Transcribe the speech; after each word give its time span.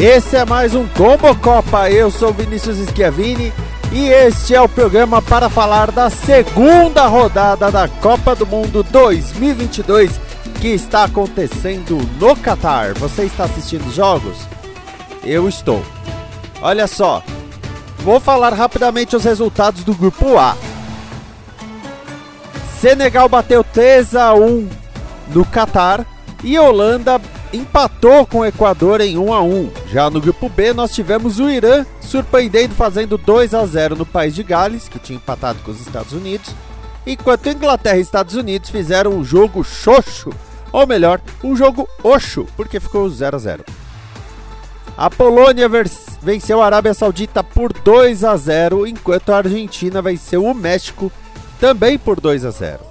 Esse 0.00 0.34
é 0.34 0.46
mais 0.46 0.74
um 0.74 0.88
Combo 0.88 1.36
Copa. 1.36 1.90
Eu 1.90 2.10
sou 2.10 2.32
Vinícius 2.32 2.78
Schiavini 2.88 3.52
e 3.92 4.08
este 4.08 4.54
é 4.54 4.60
o 4.60 4.66
programa 4.66 5.20
para 5.20 5.50
falar 5.50 5.90
da 5.90 6.08
segunda 6.08 7.06
rodada 7.06 7.70
da 7.70 7.86
Copa 7.86 8.34
do 8.34 8.46
Mundo 8.46 8.82
2022 8.82 10.18
que 10.58 10.68
está 10.68 11.04
acontecendo 11.04 11.98
no 12.18 12.34
Catar. 12.34 12.94
Você 12.94 13.24
está 13.24 13.44
assistindo 13.44 13.86
os 13.88 13.94
jogos? 13.94 14.38
Eu 15.22 15.46
estou. 15.46 15.84
Olha 16.62 16.86
só, 16.86 17.22
vou 17.98 18.18
falar 18.18 18.54
rapidamente 18.54 19.14
os 19.14 19.24
resultados 19.24 19.84
do 19.84 19.94
grupo 19.94 20.38
A. 20.38 20.56
Senegal 22.80 23.28
bateu 23.28 23.62
3 23.62 24.16
a 24.16 24.32
1 24.32 24.66
no 25.28 25.44
Catar 25.44 26.06
e 26.42 26.58
Holanda 26.58 27.20
empatou 27.52 28.26
com 28.26 28.38
o 28.38 28.44
Equador 28.44 29.00
em 29.00 29.18
1 29.18 29.32
a 29.32 29.42
1. 29.42 29.70
Já 29.88 30.08
no 30.08 30.20
grupo 30.20 30.48
B 30.48 30.72
nós 30.72 30.94
tivemos 30.94 31.38
o 31.38 31.48
Irã 31.48 31.84
surpreendendo 32.00 32.74
fazendo 32.74 33.18
2 33.18 33.54
a 33.54 33.64
0 33.66 33.96
no 33.96 34.06
país 34.06 34.34
de 34.34 34.42
Gales, 34.42 34.88
que 34.88 34.98
tinha 34.98 35.16
empatado 35.16 35.60
com 35.62 35.70
os 35.70 35.80
Estados 35.80 36.12
Unidos, 36.12 36.54
enquanto 37.06 37.48
Inglaterra 37.48 37.98
e 37.98 38.02
Estados 38.02 38.34
Unidos 38.34 38.70
fizeram 38.70 39.12
um 39.12 39.24
jogo 39.24 39.64
xoxo, 39.64 40.30
ou 40.72 40.86
melhor, 40.86 41.20
um 41.42 41.56
jogo 41.56 41.88
oxo, 42.02 42.46
porque 42.56 42.78
ficou 42.78 43.08
0 43.08 43.36
a 43.36 43.38
0. 43.38 43.64
A 44.96 45.08
Polônia 45.08 45.68
venceu 46.20 46.60
a 46.60 46.66
Arábia 46.66 46.92
Saudita 46.94 47.42
por 47.42 47.72
2 47.72 48.22
a 48.22 48.36
0, 48.36 48.86
enquanto 48.86 49.30
a 49.30 49.38
Argentina 49.38 50.02
venceu 50.02 50.44
o 50.44 50.54
México 50.54 51.10
também 51.58 51.98
por 51.98 52.20
2 52.20 52.44
a 52.44 52.50
0. 52.50 52.89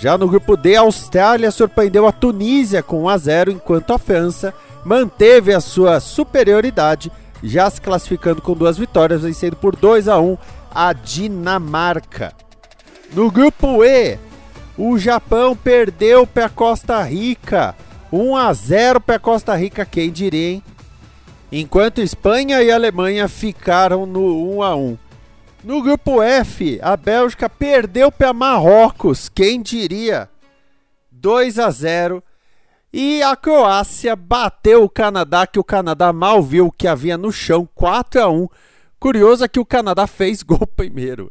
Já 0.00 0.16
no 0.16 0.26
grupo 0.26 0.56
D, 0.56 0.76
a 0.76 0.80
Austrália 0.80 1.50
surpreendeu 1.50 2.06
a 2.06 2.12
Tunísia 2.12 2.82
com 2.82 3.02
1 3.02 3.08
a 3.10 3.18
0, 3.18 3.50
enquanto 3.50 3.92
a 3.92 3.98
França 3.98 4.54
manteve 4.82 5.52
a 5.52 5.60
sua 5.60 6.00
superioridade, 6.00 7.12
já 7.44 7.68
se 7.68 7.82
classificando 7.82 8.40
com 8.40 8.54
duas 8.54 8.78
vitórias, 8.78 9.20
vencendo 9.20 9.56
por 9.56 9.76
2 9.76 10.08
a 10.08 10.18
1 10.18 10.38
a 10.74 10.94
Dinamarca. 10.94 12.32
No 13.12 13.30
grupo 13.30 13.84
E, 13.84 14.18
o 14.78 14.98
Japão 14.98 15.54
perdeu 15.54 16.26
para 16.26 16.48
Costa 16.48 17.02
Rica, 17.02 17.76
1 18.10 18.36
a 18.36 18.50
0 18.54 19.02
para 19.02 19.18
Costa 19.18 19.54
Rica, 19.54 19.84
quem 19.84 20.10
diria, 20.10 20.52
hein? 20.52 20.62
Enquanto 21.52 22.00
Espanha 22.00 22.62
e 22.62 22.70
Alemanha 22.70 23.28
ficaram 23.28 24.06
no 24.06 24.56
1 24.56 24.62
a 24.62 24.74
1. 24.74 24.98
No 25.62 25.82
grupo 25.82 26.22
F, 26.22 26.78
a 26.80 26.96
Bélgica 26.96 27.46
perdeu 27.46 28.10
para 28.10 28.32
Marrocos, 28.32 29.28
quem 29.28 29.60
diria? 29.60 30.26
2 31.12 31.58
a 31.58 31.70
0. 31.70 32.24
E 32.90 33.22
a 33.22 33.36
Croácia 33.36 34.16
bateu 34.16 34.82
o 34.82 34.88
Canadá, 34.88 35.46
que 35.46 35.58
o 35.58 35.64
Canadá 35.64 36.14
mal 36.14 36.42
viu 36.42 36.68
o 36.68 36.72
que 36.72 36.88
havia 36.88 37.18
no 37.18 37.30
chão, 37.30 37.68
4 37.74 38.22
a 38.22 38.28
1. 38.30 38.48
Curioso 38.98 39.44
é 39.44 39.48
que 39.48 39.60
o 39.60 39.66
Canadá 39.66 40.06
fez 40.06 40.42
gol 40.42 40.66
primeiro. 40.66 41.30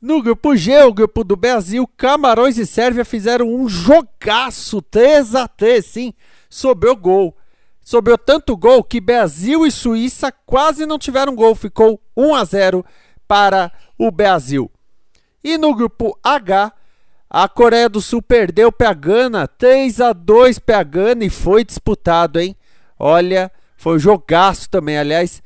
No 0.00 0.22
grupo 0.22 0.56
G, 0.56 0.84
o 0.84 0.94
grupo 0.94 1.24
do 1.24 1.34
Brasil, 1.34 1.86
Camarões 1.96 2.56
e 2.56 2.64
Sérvia 2.64 3.04
fizeram 3.04 3.52
um 3.52 3.68
jogaço, 3.68 4.80
3 4.80 5.34
a 5.34 5.48
3, 5.48 5.84
sim, 5.84 6.14
sobrou 6.48 6.94
gol. 6.94 7.36
Sobrou 7.82 8.16
tanto 8.16 8.56
gol 8.56 8.84
que 8.84 9.00
Brasil 9.00 9.66
e 9.66 9.72
Suíça 9.72 10.32
quase 10.46 10.86
não 10.86 11.00
tiveram 11.00 11.34
gol, 11.34 11.56
ficou 11.56 12.00
1 12.16 12.34
a 12.36 12.44
0 12.44 12.84
para 13.30 13.70
o 13.96 14.10
Brasil. 14.10 14.68
E 15.44 15.56
no 15.56 15.72
grupo 15.72 16.18
H, 16.20 16.72
a 17.30 17.48
Coreia 17.48 17.88
do 17.88 18.00
Sul 18.00 18.20
perdeu 18.20 18.72
para 18.72 18.90
a 18.90 18.92
Gana, 18.92 19.46
3 19.46 20.00
a 20.00 20.12
2 20.12 20.58
para 20.58 20.80
a 20.80 20.82
Gana 20.82 21.24
e 21.24 21.30
foi 21.30 21.64
disputado, 21.64 22.40
hein? 22.40 22.56
Olha, 22.98 23.52
foi 23.76 23.94
um 23.94 23.98
jogaço 24.00 24.68
também, 24.68 24.98
aliás, 24.98 25.40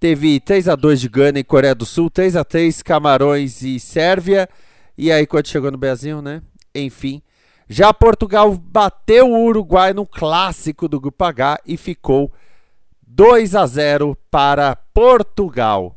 teve 0.00 0.40
3 0.40 0.66
a 0.66 0.74
2 0.74 0.98
de 0.98 1.10
Gana 1.10 1.38
e 1.38 1.44
Coreia 1.44 1.74
do 1.74 1.84
Sul, 1.84 2.08
3 2.08 2.36
a 2.36 2.42
3 2.42 2.80
Camarões 2.80 3.60
e 3.60 3.78
Sérvia. 3.78 4.48
E 4.96 5.12
aí 5.12 5.26
quando 5.26 5.48
chegou 5.48 5.70
no 5.70 5.76
Brasil, 5.76 6.22
né? 6.22 6.40
Enfim, 6.74 7.20
já 7.68 7.92
Portugal 7.92 8.50
bateu 8.54 9.30
o 9.30 9.44
Uruguai 9.44 9.92
no 9.92 10.06
clássico 10.06 10.88
do 10.88 10.98
grupo 10.98 11.22
H 11.22 11.60
e 11.66 11.76
ficou 11.76 12.32
2 13.06 13.54
a 13.54 13.66
0 13.66 14.16
para 14.30 14.74
Portugal. 14.74 15.95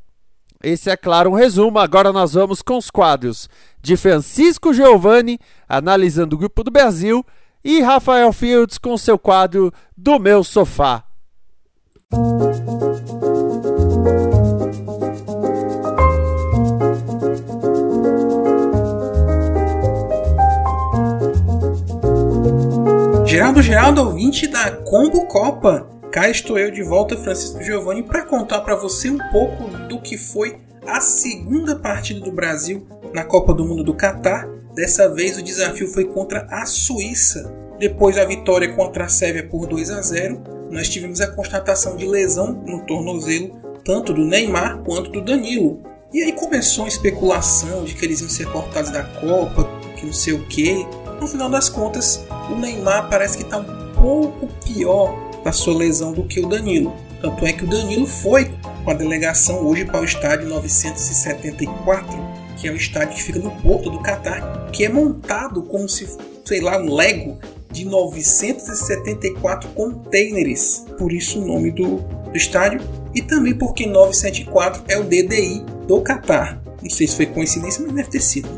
Esse 0.62 0.90
é, 0.90 0.98
claro, 0.98 1.30
um 1.30 1.36
resumo. 1.36 1.80
Agora 1.80 2.12
nós 2.12 2.34
vamos 2.34 2.62
com 2.62 2.78
os 2.78 2.92
quadros 2.92 3.50
de 3.82 3.96
Francisco 3.96 4.74
Giovanni, 4.74 5.40
analisando 5.68 6.36
o 6.36 6.40
grupo 6.40 6.64
do 6.64 6.72
Brasil, 6.72 7.26
e 7.64 7.82
Rafael 7.82 8.32
Fields 8.34 8.78
com 8.78 8.98
seu 8.98 9.18
quadro 9.18 9.72
do 9.96 10.20
meu 10.20 10.44
sofá. 10.44 11.04
Geraldo 23.26 23.62
Geraldo, 23.62 24.02
ouvinte 24.02 24.48
da 24.48 24.72
Combo 24.78 25.26
Copa. 25.28 25.99
Cá 26.12 26.28
estou 26.28 26.58
eu 26.58 26.72
de 26.72 26.82
volta, 26.82 27.16
Francisco 27.16 27.62
Giovanni, 27.62 28.02
para 28.02 28.26
contar 28.26 28.62
para 28.62 28.76
você 28.76 29.12
um 29.12 29.20
pouco 29.32 29.66
do 29.88 30.02
que 30.02 30.18
foi 30.18 30.58
a 30.88 31.00
segunda 31.00 31.76
partida 31.76 32.20
do 32.20 32.32
Brasil 32.32 32.88
na 33.14 33.24
Copa 33.24 33.54
do 33.54 33.64
Mundo 33.64 33.84
do 33.84 33.94
Catar. 33.94 34.50
Dessa 34.74 35.08
vez 35.08 35.38
o 35.38 35.44
desafio 35.44 35.88
foi 35.88 36.06
contra 36.06 36.48
a 36.50 36.66
Suíça. 36.66 37.54
Depois 37.78 38.16
da 38.16 38.26
vitória 38.26 38.74
contra 38.74 39.06
a 39.06 39.08
Sérvia 39.08 39.48
por 39.48 39.68
2 39.68 39.92
a 39.92 40.02
0, 40.02 40.42
nós 40.72 40.90
tivemos 40.90 41.22
a 41.22 41.28
constatação 41.28 41.96
de 41.96 42.08
lesão 42.08 42.54
no 42.66 42.84
tornozelo 42.88 43.60
tanto 43.86 44.12
do 44.12 44.26
Neymar 44.26 44.80
quanto 44.80 45.12
do 45.12 45.22
Danilo. 45.22 45.84
E 46.12 46.24
aí 46.24 46.34
começou 46.34 46.86
a 46.86 46.88
especulação 46.88 47.84
de 47.84 47.94
que 47.94 48.04
eles 48.04 48.20
iam 48.20 48.30
ser 48.30 48.48
cortados 48.52 48.90
da 48.90 49.04
Copa, 49.04 49.70
que 49.96 50.08
não 50.08 50.14
sei 50.14 50.34
o 50.34 50.48
que. 50.48 50.88
No 51.22 51.28
final 51.28 51.52
das 51.52 51.70
contas, 51.70 52.26
o 52.50 52.56
Neymar 52.56 53.10
parece 53.12 53.38
que 53.38 53.44
está 53.44 53.60
um 53.60 53.94
pouco 53.94 54.48
pior 54.66 55.29
da 55.44 55.52
sua 55.52 55.78
lesão 55.78 56.14
do 56.14 56.24
que 56.24 56.40
o 56.40 56.48
Danilo. 56.48 56.96
Tanto 57.22 57.46
é 57.46 57.54
que 57.54 57.64
o 57.64 57.68
Danilo 57.68 58.06
foi 58.06 58.52
com 58.84 58.92
a 58.92 58.94
delegação 58.94 59.66
hoje 59.66 59.86
para 59.86 60.02
o 60.02 60.06
estádio 60.06 60.48
974, 60.48 62.18
que 62.58 62.68
é 62.68 62.72
o 62.72 62.76
estádio 62.76 63.16
que 63.16 63.24
fica 63.24 63.40
no 63.40 63.52
porto 63.62 63.90
do 63.90 64.00
Catar, 64.00 64.70
que 64.72 64.86
é 64.86 64.90
montado 64.90 65.64
como 65.64 65.88
se, 65.88 66.08
sei 66.46 66.62
lá, 66.62 66.78
um 66.78 66.94
Lego 66.94 67.38
de 67.72 67.86
974 67.86 69.70
containers. 69.70 70.86
Por 70.98 71.12
isso 71.12 71.42
o 71.42 71.46
nome 71.46 71.72
do, 71.72 71.98
do 71.98 72.38
estádio. 72.38 72.82
E 73.14 73.22
também 73.22 73.56
porque 73.56 73.86
974 73.86 74.84
é 74.88 74.98
o 74.98 75.04
DDI 75.04 75.66
do 75.88 76.02
Catar. 76.02 76.62
Não 76.82 76.90
sei 76.90 77.08
se 77.08 77.16
foi 77.16 77.26
coincidência, 77.26 77.84
mas 77.84 77.94
deve 77.94 78.10
ter 78.10 78.22
sido. 78.22 78.50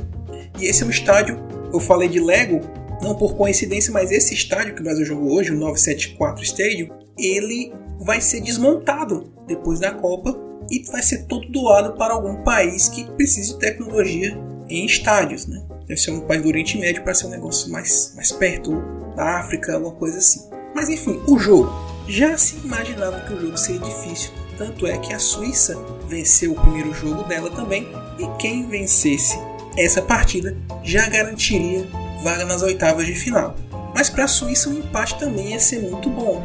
E 0.60 0.66
esse 0.66 0.84
é 0.84 0.86
um 0.86 0.90
estádio, 0.90 1.40
eu 1.74 1.80
falei 1.80 2.10
de 2.10 2.20
Lego, 2.20 2.62
não 3.02 3.16
por 3.16 3.36
coincidência, 3.36 3.92
mas 3.92 4.12
esse 4.12 4.34
estádio 4.34 4.76
que 4.76 4.82
o 4.82 4.84
Brasil 4.84 5.06
jogou 5.06 5.34
hoje, 5.34 5.52
o 5.52 5.58
974 5.58 6.44
Stadium, 6.44 6.90
ele 7.18 7.74
vai 8.00 8.22
ser 8.22 8.42
desmontado 8.42 9.32
depois 9.48 9.80
da 9.80 9.92
Copa 9.92 10.38
e 10.70 10.84
vai 10.92 11.02
ser 11.02 11.26
todo 11.26 11.48
doado 11.50 11.94
para 11.94 12.14
algum 12.14 12.44
país 12.44 12.88
que 12.88 13.06
precise 13.12 13.54
de 13.54 13.60
tecnologia 13.60 14.38
em 14.70 14.86
estádios, 14.86 15.46
né? 15.48 15.62
Deve 15.88 16.00
ser 16.00 16.12
um 16.12 16.22
país 16.22 16.42
do 16.42 16.48
Oriente 16.48 16.78
Médio 16.78 17.04
para 17.04 17.14
ser 17.14 17.28
um 17.28 17.30
negócio 17.30 17.70
mais, 17.72 18.14
mais 18.16 18.32
perto 18.32 18.82
da 19.16 19.40
África, 19.40 19.74
alguma 19.74 19.94
coisa 19.96 20.18
assim. 20.18 20.50
Mas 20.74 20.90
enfim, 20.90 21.22
o 21.28 21.38
jogo. 21.38 21.70
Já 22.08 22.38
se 22.38 22.56
imaginava 22.64 23.22
que 23.22 23.34
o 23.34 23.40
jogo 23.40 23.58
seria 23.58 23.82
difícil, 23.82 24.32
tanto 24.58 24.88
é 24.88 24.98
que 24.98 25.14
a 25.14 25.20
Suíça 25.20 25.78
venceu 26.08 26.52
o 26.52 26.60
primeiro 26.60 26.94
jogo 26.94 27.24
dela 27.24 27.50
também, 27.52 27.88
e 28.20 28.28
quem 28.38 28.68
vencesse 28.68 29.38
essa 29.78 30.02
partida 30.02 30.58
já 30.84 31.08
garantiria 31.08 31.86
vaga 32.22 32.46
nas 32.46 32.62
oitavas 32.62 33.06
de 33.06 33.16
final. 33.16 33.56
Mas 33.94 34.10
para 34.10 34.26
a 34.26 34.28
Suíça 34.28 34.70
o 34.70 34.74
empate 34.74 35.20
também 35.20 35.52
ia 35.52 35.60
ser 35.60 35.80
muito 35.82 36.10
bom. 36.10 36.42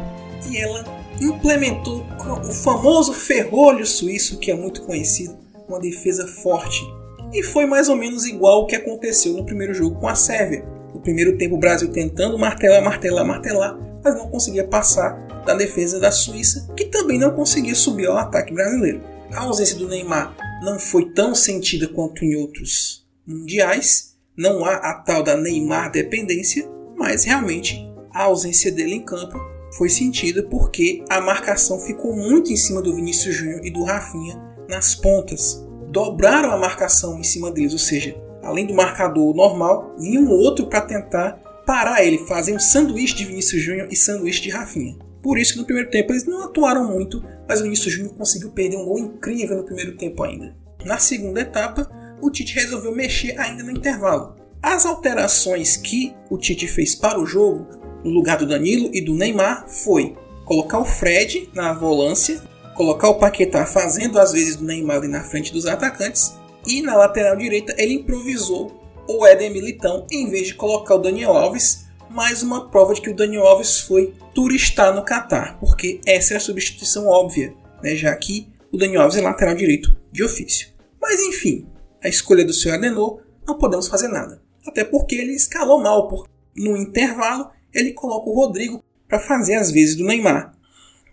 E 0.49 0.57
ela 0.57 0.83
implementou 1.21 2.05
o 2.47 2.51
famoso 2.51 3.13
ferrolho 3.13 3.85
suíço, 3.85 4.37
que 4.37 4.51
é 4.51 4.55
muito 4.55 4.83
conhecido, 4.83 5.35
uma 5.67 5.79
defesa 5.79 6.27
forte. 6.27 6.85
E 7.33 7.43
foi 7.43 7.65
mais 7.65 7.89
ou 7.89 7.95
menos 7.95 8.25
igual 8.25 8.61
o 8.61 8.65
que 8.67 8.75
aconteceu 8.75 9.33
no 9.33 9.45
primeiro 9.45 9.73
jogo 9.73 9.99
com 9.99 10.07
a 10.07 10.15
Sérvia. 10.15 10.63
No 10.93 11.01
primeiro 11.01 11.37
tempo 11.37 11.55
o 11.55 11.59
Brasil 11.59 11.91
tentando 11.91 12.37
martelar, 12.37 12.83
martelar, 12.83 13.25
martelar, 13.25 13.77
mas 14.03 14.15
não 14.15 14.29
conseguia 14.29 14.65
passar 14.65 15.27
da 15.45 15.53
defesa 15.53 15.99
da 15.99 16.11
Suíça, 16.11 16.67
que 16.75 16.85
também 16.85 17.17
não 17.17 17.31
conseguia 17.31 17.75
subir 17.75 18.07
ao 18.07 18.17
ataque 18.17 18.53
brasileiro. 18.53 19.01
A 19.31 19.41
ausência 19.41 19.77
do 19.77 19.87
Neymar 19.87 20.35
não 20.61 20.79
foi 20.79 21.11
tão 21.11 21.35
sentida 21.35 21.87
quanto 21.87 22.23
em 22.23 22.35
outros 22.35 23.05
mundiais, 23.25 24.16
não 24.37 24.63
há 24.63 24.75
a 24.75 24.93
tal 24.93 25.23
da 25.23 25.35
Neymar 25.35 25.91
dependência, 25.91 26.69
mas 26.95 27.23
realmente 27.23 27.83
a 28.13 28.23
ausência 28.23 28.71
dele 28.71 28.95
em 28.95 29.01
campo 29.01 29.37
foi 29.75 29.89
sentida 29.89 30.43
porque 30.43 31.03
a 31.09 31.19
marcação 31.19 31.79
ficou 31.79 32.15
muito 32.15 32.51
em 32.51 32.55
cima 32.55 32.81
do 32.81 32.95
Vinícius 32.95 33.35
Júnior 33.35 33.65
e 33.65 33.71
do 33.71 33.83
Rafinha 33.83 34.39
nas 34.69 34.95
pontas. 34.95 35.65
Dobraram 35.89 36.51
a 36.51 36.57
marcação 36.57 37.19
em 37.19 37.23
cima 37.23 37.51
deles, 37.51 37.73
ou 37.73 37.79
seja, 37.79 38.15
além 38.43 38.65
do 38.65 38.73
marcador 38.73 39.35
normal, 39.35 39.95
vinha 39.97 40.19
um 40.19 40.29
outro 40.29 40.67
para 40.67 40.81
tentar 40.81 41.41
parar 41.65 42.03
ele, 42.03 42.19
fazer 42.19 42.53
um 42.53 42.59
sanduíche 42.59 43.15
de 43.15 43.25
Vinícius 43.25 43.61
Júnior 43.61 43.87
e 43.91 43.95
sanduíche 43.95 44.41
de 44.41 44.49
Rafinha. 44.49 44.97
Por 45.21 45.37
isso 45.37 45.53
que 45.53 45.59
no 45.59 45.65
primeiro 45.65 45.89
tempo 45.89 46.13
eles 46.13 46.25
não 46.25 46.45
atuaram 46.45 46.87
muito, 46.87 47.23
mas 47.47 47.59
o 47.59 47.63
Vinícius 47.63 47.93
Júnior 47.93 48.13
conseguiu 48.15 48.51
perder 48.51 48.77
um 48.77 48.85
gol 48.85 48.99
incrível 48.99 49.57
no 49.57 49.65
primeiro 49.65 49.97
tempo 49.97 50.23
ainda. 50.23 50.55
Na 50.85 50.97
segunda 50.97 51.41
etapa, 51.41 51.89
o 52.21 52.29
Tite 52.29 52.55
resolveu 52.55 52.93
mexer 52.93 53.39
ainda 53.39 53.63
no 53.63 53.71
intervalo. 53.71 54.35
As 54.61 54.85
alterações 54.85 55.77
que 55.77 56.15
o 56.29 56.37
Tite 56.37 56.67
fez 56.67 56.95
para 56.95 57.19
o 57.19 57.25
jogo, 57.25 57.67
no 58.03 58.09
lugar 58.09 58.37
do 58.37 58.47
Danilo 58.47 58.89
e 58.93 59.01
do 59.01 59.13
Neymar, 59.13 59.67
foi 59.67 60.15
colocar 60.45 60.79
o 60.79 60.85
Fred 60.85 61.49
na 61.53 61.73
volância, 61.73 62.41
colocar 62.75 63.09
o 63.09 63.19
Paquetá 63.19 63.65
fazendo 63.65 64.19
as 64.19 64.31
vezes 64.31 64.55
do 64.55 64.65
Neymar 64.65 64.97
ali 64.97 65.07
na 65.07 65.23
frente 65.23 65.51
dos 65.51 65.65
atacantes, 65.65 66.33
e 66.65 66.81
na 66.81 66.95
lateral 66.95 67.35
direita 67.35 67.75
ele 67.77 67.93
improvisou 67.93 68.81
o 69.07 69.25
Éder 69.25 69.51
Militão 69.51 70.05
em 70.11 70.29
vez 70.29 70.47
de 70.47 70.55
colocar 70.55 70.95
o 70.95 70.99
Daniel 70.99 71.31
Alves, 71.31 71.85
mais 72.09 72.41
uma 72.41 72.69
prova 72.69 72.93
de 72.93 73.01
que 73.01 73.09
o 73.09 73.15
Daniel 73.15 73.45
Alves 73.45 73.81
foi 73.81 74.13
turistar 74.33 74.93
no 74.93 75.03
Catar, 75.03 75.57
porque 75.59 76.01
essa 76.05 76.33
é 76.33 76.37
a 76.37 76.41
substituição 76.41 77.07
óbvia, 77.07 77.53
né, 77.81 77.95
já 77.95 78.15
que 78.15 78.47
o 78.71 78.77
Daniel 78.77 79.03
Alves 79.03 79.17
é 79.17 79.21
lateral 79.21 79.55
direito 79.55 79.95
de 80.11 80.23
ofício. 80.23 80.69
Mas 81.01 81.21
enfim, 81.21 81.67
a 82.03 82.07
escolha 82.07 82.45
do 82.45 82.53
seu 82.53 82.73
Adenor, 82.73 83.21
não 83.47 83.57
podemos 83.57 83.87
fazer 83.87 84.07
nada. 84.07 84.41
Até 84.65 84.83
porque 84.83 85.15
ele 85.15 85.33
escalou 85.33 85.81
mal, 85.81 86.07
porque 86.07 86.29
no 86.55 86.75
intervalo 86.75 87.49
ele 87.73 87.93
coloca 87.93 88.29
o 88.29 88.33
Rodrigo 88.33 88.83
para 89.07 89.19
fazer 89.19 89.55
as 89.55 89.71
vezes 89.71 89.95
do 89.95 90.03
Neymar. 90.03 90.53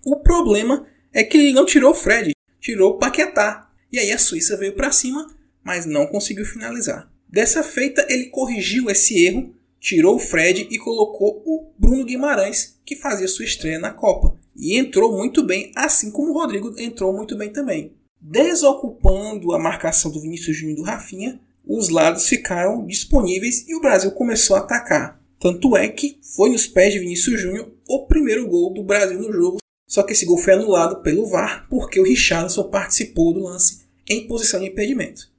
O 0.05 0.17
problema 0.17 0.87
é 1.13 1.23
que 1.23 1.39
ele 1.39 1.53
não 1.53 1.65
tirou 1.65 1.93
o 1.93 1.95
Fred, 1.95 2.33
tirou 2.61 2.93
o 2.93 2.99
Paquetá. 2.99 3.71
E 3.93 3.99
aí 3.99 4.11
a 4.11 4.19
Suíça 4.19 4.57
veio 4.57 4.75
para 4.75 4.91
cima, 4.91 5.27
mas 5.63 5.87
não 5.87 6.07
conseguiu 6.07 6.45
finalizar. 6.45 7.09
Dessa 7.29 7.63
feita, 7.63 8.07
ele 8.09 8.27
corrigiu 8.27 8.91
esse 8.91 9.25
erro, 9.25 9.55
tirou 9.81 10.17
o 10.17 10.21
Fred 10.21 10.69
e 10.71 10.79
colocou 10.79 11.43
o 11.47 11.73
Bruno 11.79 12.05
Guimarães, 12.05 12.79
que 12.85 12.97
fazia 12.97 13.29
sua 13.29 13.45
estreia 13.45 13.79
na 13.79 13.93
Copa. 13.93 14.37
E 14.57 14.77
entrou 14.79 15.17
muito 15.17 15.43
bem, 15.43 15.73
assim 15.75 16.11
como 16.11 16.31
o 16.31 16.35
Rodrigo 16.35 16.75
entrou 16.79 17.13
muito 17.13 17.37
bem 17.37 17.51
também. 17.51 17.93
Desocupando 18.27 19.53
a 19.53 19.59
marcação 19.59 20.11
do 20.11 20.19
Vinícius 20.19 20.57
Júnior 20.57 20.79
e 20.79 20.81
do 20.81 20.83
Rafinha, 20.83 21.39
os 21.63 21.91
lados 21.91 22.27
ficaram 22.27 22.87
disponíveis 22.87 23.69
e 23.69 23.75
o 23.75 23.83
Brasil 23.83 24.11
começou 24.13 24.57
a 24.57 24.61
atacar. 24.61 25.21
Tanto 25.39 25.77
é 25.77 25.89
que 25.89 26.19
foi 26.35 26.49
nos 26.49 26.67
pés 26.67 26.95
de 26.95 27.01
Vinícius 27.01 27.39
Júnior 27.39 27.71
o 27.87 28.07
primeiro 28.07 28.49
gol 28.49 28.73
do 28.73 28.83
Brasil 28.83 29.21
no 29.21 29.31
jogo. 29.31 29.59
Só 29.87 30.03
que 30.03 30.15
esse 30.15 30.25
gol 30.25 30.39
foi 30.39 30.55
anulado 30.55 31.03
pelo 31.03 31.27
VAR 31.27 31.67
porque 31.69 32.01
o 32.01 32.03
Richarlison 32.03 32.71
participou 32.71 33.35
do 33.35 33.41
lance 33.41 33.83
em 34.09 34.27
posição 34.27 34.59
de 34.59 34.69
impedimento. 34.69 35.31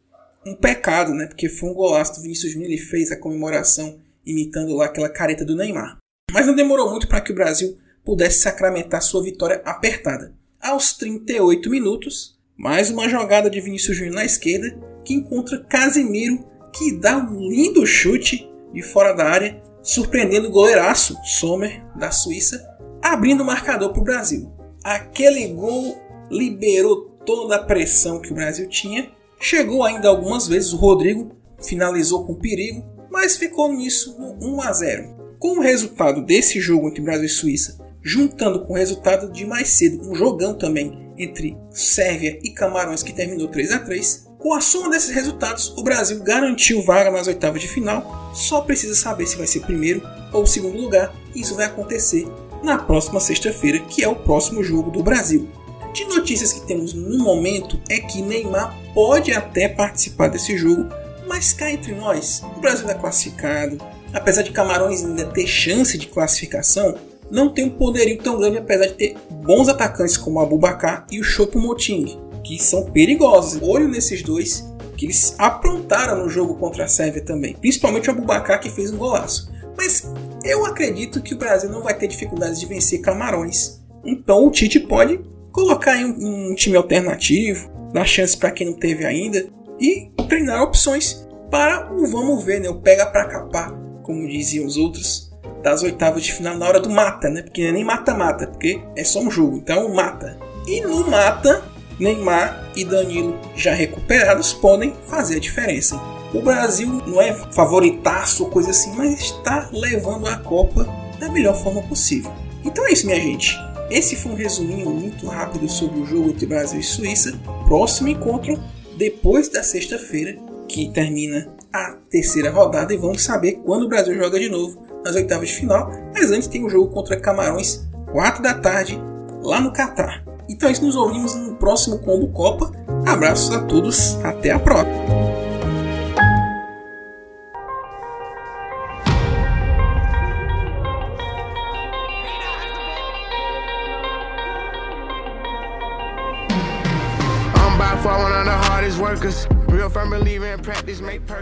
Um 0.46 0.54
pecado, 0.54 1.12
né? 1.12 1.26
Porque 1.26 1.50
foi 1.50 1.72
um 1.72 1.74
golaço 1.74 2.14
do 2.14 2.22
Vinícius 2.22 2.52
Júnior, 2.52 2.70
ele 2.70 2.80
fez 2.80 3.12
a 3.12 3.20
comemoração 3.20 3.98
imitando 4.24 4.76
lá 4.76 4.86
aquela 4.86 5.10
careta 5.10 5.44
do 5.44 5.56
Neymar. 5.56 5.98
Mas 6.32 6.46
não 6.46 6.56
demorou 6.56 6.92
muito 6.92 7.08
para 7.08 7.22
que 7.22 7.32
o 7.32 7.36
Brasil 7.36 7.80
pudesse 8.04 8.42
sacramentar 8.42 9.02
sua 9.02 9.24
vitória 9.24 9.60
apertada. 9.66 10.36
Aos 10.62 10.94
38 10.94 11.68
minutos, 11.68 12.35
mais 12.58 12.90
uma 12.90 13.10
jogada 13.10 13.50
de 13.50 13.60
Vinícius 13.60 13.98
Júnior 13.98 14.16
na 14.16 14.26
esquerda, 14.26 14.78
que 15.04 15.14
encontra 15.14 15.64
Casemiro, 15.66 16.40
que 16.74 16.94
dá 16.94 17.18
um 17.18 17.38
lindo 17.50 17.86
chute 17.86 18.50
de 18.74 18.82
fora 18.82 19.14
da 19.14 19.26
área, 19.26 19.62
surpreendendo 19.84 20.48
o 20.48 20.52
goleiraço 20.52 21.18
Sommer, 21.24 21.86
da 21.96 22.12
Suíça, 22.12 22.66
abrindo 23.02 23.44
o 23.44 23.46
marcador 23.46 23.92
para 23.92 24.02
o 24.02 24.06
Brasil. 24.06 24.52
Aquele 24.84 25.48
gol 25.50 25.98
liberou 26.32 27.20
toda 27.26 27.58
a 27.58 27.64
pressão 27.64 28.22
que 28.22 28.32
o 28.32 28.36
Brasil 28.36 28.68
tinha. 28.70 29.12
Chegou 29.40 29.84
ainda 29.84 30.08
algumas 30.08 30.48
vezes 30.48 30.74
o 30.74 30.78
Rodrigo, 30.78 31.36
finalizou 31.62 32.26
com 32.26 32.36
perigo, 32.36 32.84
mas 33.12 33.38
ficou 33.38 33.72
nisso 33.72 34.18
no 34.20 34.56
1 34.56 34.62
a 34.62 34.72
0. 34.72 35.16
Com 35.40 35.58
o 35.60 35.62
resultado 35.62 36.26
desse 36.26 36.60
jogo 36.60 36.88
entre 36.88 37.04
Brasil 37.04 37.26
e 37.26 37.30
Suíça, 37.30 37.78
juntando 38.02 38.66
com 38.66 38.74
o 38.74 38.78
resultado 38.78 39.32
de 39.32 39.46
mais 39.46 39.70
cedo, 39.70 40.10
um 40.10 40.16
jogão 40.16 40.58
também 40.58 41.05
entre 41.18 41.58
Sérvia 41.72 42.40
e 42.44 42.52
Camarões, 42.52 43.04
que 43.04 43.14
terminou 43.14 43.48
3 43.48 43.72
a 43.72 43.80
3 43.80 44.28
Com 44.38 44.54
a 44.54 44.62
soma 44.62 44.90
desses 44.90 45.10
resultados, 45.10 45.74
o 45.78 45.84
Brasil 45.84 46.22
garantiu 46.24 46.84
vaga 46.84 47.12
nas 47.12 47.28
oitavas 47.28 47.62
de 47.62 47.68
final, 47.68 48.32
só 48.34 48.62
precisa 48.62 48.96
saber 48.96 49.26
se 49.26 49.38
vai 49.38 49.48
ser 49.48 49.62
primeiro 49.62 50.02
ou 50.32 50.46
segundo 50.46 50.78
lugar, 50.78 51.14
e 51.34 51.42
isso 51.42 51.56
vai 51.56 51.66
acontecer 51.66 52.28
na 52.64 52.78
próxima 52.78 53.20
sexta-feira, 53.20 53.80
que 53.80 54.04
é 54.04 54.08
o 54.08 54.16
próximo 54.16 54.64
jogo 54.64 54.92
do 54.92 55.04
Brasil. 55.04 55.50
De 55.94 56.04
notícias 56.06 56.52
que 56.52 56.68
temos 56.68 56.94
no 56.94 57.20
momento 57.20 57.80
é 57.90 58.00
que 58.00 58.22
Neymar 58.22 58.78
pode 58.94 59.32
até 59.32 59.70
participar 59.70 60.28
desse 60.28 60.58
jogo, 60.58 60.90
mas 61.28 61.54
cá 61.54 61.72
entre 61.72 61.94
nós, 61.94 62.44
o 62.56 62.60
Brasil 62.60 62.90
é 62.90 62.94
classificado, 62.94 63.78
apesar 64.14 64.42
de 64.42 64.52
Camarões 64.52 65.04
ainda 65.04 65.26
ter 65.26 65.48
chance 65.48 65.98
de 65.98 66.08
classificação, 66.08 66.96
não 67.30 67.50
tem 67.50 67.66
um 67.66 67.70
poderio 67.70 68.18
tão 68.18 68.38
grande, 68.38 68.58
apesar 68.58 68.88
de 68.88 68.94
ter 68.94 69.18
bons 69.46 69.70
atacantes 69.70 70.18
como 70.18 70.40
Abu 70.40 70.58
Bakar 70.58 71.06
e 71.12 71.20
o 71.20 71.24
Chopo 71.24 71.60
Moting, 71.60 72.20
que 72.44 72.58
são 72.58 72.86
perigosos. 72.86 73.62
Olho 73.62 73.88
nesses 73.88 74.24
dois, 74.24 74.66
que 74.98 75.06
eles 75.06 75.36
aprontaram 75.38 76.24
no 76.24 76.30
jogo 76.30 76.56
contra 76.56 76.86
a 76.86 76.88
Sérvia 76.88 77.24
também, 77.24 77.54
principalmente 77.54 78.10
o 78.10 78.12
Abu 78.12 78.24
Bakar, 78.24 78.60
que 78.60 78.70
fez 78.70 78.92
um 78.92 78.98
golaço. 78.98 79.52
Mas 79.78 80.12
eu 80.44 80.66
acredito 80.66 81.22
que 81.22 81.34
o 81.34 81.38
Brasil 81.38 81.70
não 81.70 81.84
vai 81.84 81.94
ter 81.94 82.08
dificuldades 82.08 82.60
de 82.60 82.66
vencer 82.66 83.02
Camarões. 83.02 83.82
Então 84.04 84.48
o 84.48 84.52
Tite 84.52 84.80
pode 84.80 85.20
colocar 85.52 85.96
em 85.96 86.06
um, 86.06 86.52
um 86.52 86.56
time 86.56 86.76
alternativo, 86.76 87.70
dar 87.94 88.06
chance 88.06 88.36
para 88.36 88.52
quem 88.52 88.68
não 88.68 88.74
teve 88.74 89.06
ainda 89.06 89.48
e 89.80 90.10
treinar 90.28 90.64
opções 90.64 91.28
para 91.52 91.94
o 91.94 92.08
vamos 92.08 92.44
ver, 92.44 92.60
né? 92.60 92.70
o 92.70 92.82
pega 92.82 93.06
para 93.06 93.26
capar, 93.26 93.72
como 94.02 94.28
diziam 94.28 94.66
os 94.66 94.76
outros 94.76 95.25
das 95.66 95.82
oitavas 95.82 96.22
de 96.22 96.32
final 96.32 96.56
na 96.60 96.68
hora 96.68 96.80
do 96.80 96.92
mata, 96.92 97.28
né? 97.28 97.42
Porque 97.42 97.64
é 97.64 97.72
nem 97.72 97.84
mata-mata, 97.84 98.46
porque 98.46 98.80
é 98.96 99.04
só 99.04 99.20
um 99.20 99.32
jogo, 99.32 99.58
então 99.58 99.92
mata. 99.92 100.38
E 100.68 100.80
no 100.82 101.10
mata, 101.10 101.66
Neymar 102.00 102.70
e 102.76 102.86
Danilo, 102.86 103.36
já 103.56 103.74
recuperados, 103.74 104.54
podem 104.54 104.94
fazer 105.08 105.38
a 105.38 105.40
diferença. 105.40 106.00
O 106.32 106.40
Brasil 106.40 106.88
não 107.08 107.20
é 107.20 107.34
favoritaço 107.34 108.44
ou 108.44 108.52
coisa 108.52 108.70
assim, 108.70 108.94
mas 108.96 109.20
está 109.20 109.68
levando 109.74 110.28
a 110.28 110.38
Copa 110.38 110.88
da 111.20 111.30
melhor 111.30 111.56
forma 111.56 111.82
possível. 111.82 112.32
Então 112.64 112.86
é 112.86 112.92
isso, 112.92 113.08
minha 113.08 113.20
gente. 113.20 113.58
Esse 113.90 114.16
foi 114.16 114.34
um 114.34 114.36
resuminho 114.36 114.92
muito 114.92 115.26
rápido 115.26 115.68
sobre 115.68 116.00
o 116.00 116.06
jogo 116.06 116.30
entre 116.30 116.46
Brasil 116.46 116.80
e 116.80 116.84
Suíça. 116.84 117.40
Próximo 117.68 118.08
encontro 118.08 118.62
depois 118.96 119.50
da 119.50 119.64
sexta-feira, 119.64 120.38
que 120.68 120.92
termina 120.92 121.48
a 121.74 121.96
terceira 122.08 122.52
rodada, 122.52 122.94
e 122.94 122.98
vamos 122.98 123.24
saber 123.24 123.54
quando 123.66 123.84
o 123.84 123.90
Brasil 123.90 124.16
joga 124.16 124.40
de 124.40 124.48
novo 124.48 124.85
nas 125.06 125.16
oitavas 125.16 125.50
de 125.50 125.56
final, 125.56 125.92
mas 126.14 126.32
antes 126.32 126.48
tem 126.48 126.64
o 126.64 126.66
um 126.66 126.70
jogo 126.70 126.90
contra 126.92 127.16
Camarões, 127.16 127.88
4 128.12 128.42
da 128.42 128.56
tarde, 128.56 129.00
lá 129.44 129.62
no 129.62 129.72
Catar. 129.72 130.24
Então 130.50 130.68
é 130.68 130.72
isso, 130.72 130.84
nos 130.84 130.96
ouvimos 130.96 131.36
no 131.36 131.56
próximo 131.56 132.00
Combo 132.00 132.28
Copa. 132.30 132.72
Abraços 133.06 133.56
a 133.56 133.62
todos, 133.62 134.18
até 134.24 134.52
a 134.52 134.60
próxima. 134.60 135.06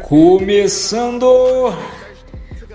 Começando 0.01 1.74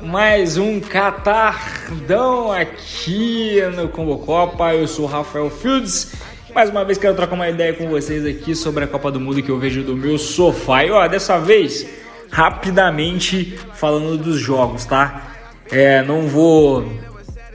mais 0.02 0.56
um 0.56 0.80
catardão 0.80 2.52
aqui 2.52 3.60
no 3.74 3.88
Combo 3.88 4.18
Copa. 4.18 4.74
Eu 4.74 4.86
sou 4.86 5.04
o 5.04 5.08
Rafael 5.08 5.50
Fields. 5.50 6.12
Mais 6.54 6.70
uma 6.70 6.84
vez 6.84 6.98
quero 6.98 7.14
trocar 7.14 7.34
uma 7.34 7.48
ideia 7.48 7.74
com 7.74 7.88
vocês 7.88 8.24
aqui 8.24 8.54
sobre 8.54 8.84
a 8.84 8.86
Copa 8.86 9.10
do 9.10 9.20
Mundo 9.20 9.42
que 9.42 9.50
eu 9.50 9.58
vejo 9.58 9.82
do 9.82 9.96
meu 9.96 10.18
sofá. 10.18 10.84
E 10.84 10.90
ó, 10.90 11.06
dessa 11.06 11.38
vez, 11.38 11.86
rapidamente 12.30 13.58
falando 13.74 14.16
dos 14.16 14.38
jogos, 14.38 14.84
tá? 14.84 15.22
É, 15.70 16.02
não 16.02 16.28
vou 16.28 16.90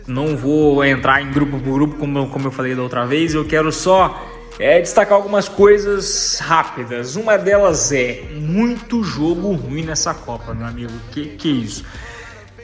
não 0.05 0.35
vou 0.35 0.83
entrar 0.83 1.21
em 1.21 1.31
grupo 1.31 1.59
por 1.59 1.73
grupo 1.73 1.95
como, 1.95 2.27
como 2.29 2.47
eu 2.47 2.51
falei 2.51 2.75
da 2.75 2.81
outra 2.81 3.05
vez. 3.05 3.33
Eu 3.33 3.45
quero 3.45 3.71
só 3.71 4.21
é, 4.59 4.79
destacar 4.81 5.13
algumas 5.13 5.47
coisas 5.47 6.39
rápidas. 6.39 7.15
Uma 7.15 7.37
delas 7.37 7.91
é 7.91 8.23
muito 8.33 9.03
jogo 9.03 9.53
ruim 9.53 9.83
nessa 9.83 10.13
Copa, 10.13 10.53
meu 10.53 10.67
amigo. 10.67 10.93
Que 11.11 11.25
que 11.25 11.49
é 11.49 11.51
isso? 11.51 11.83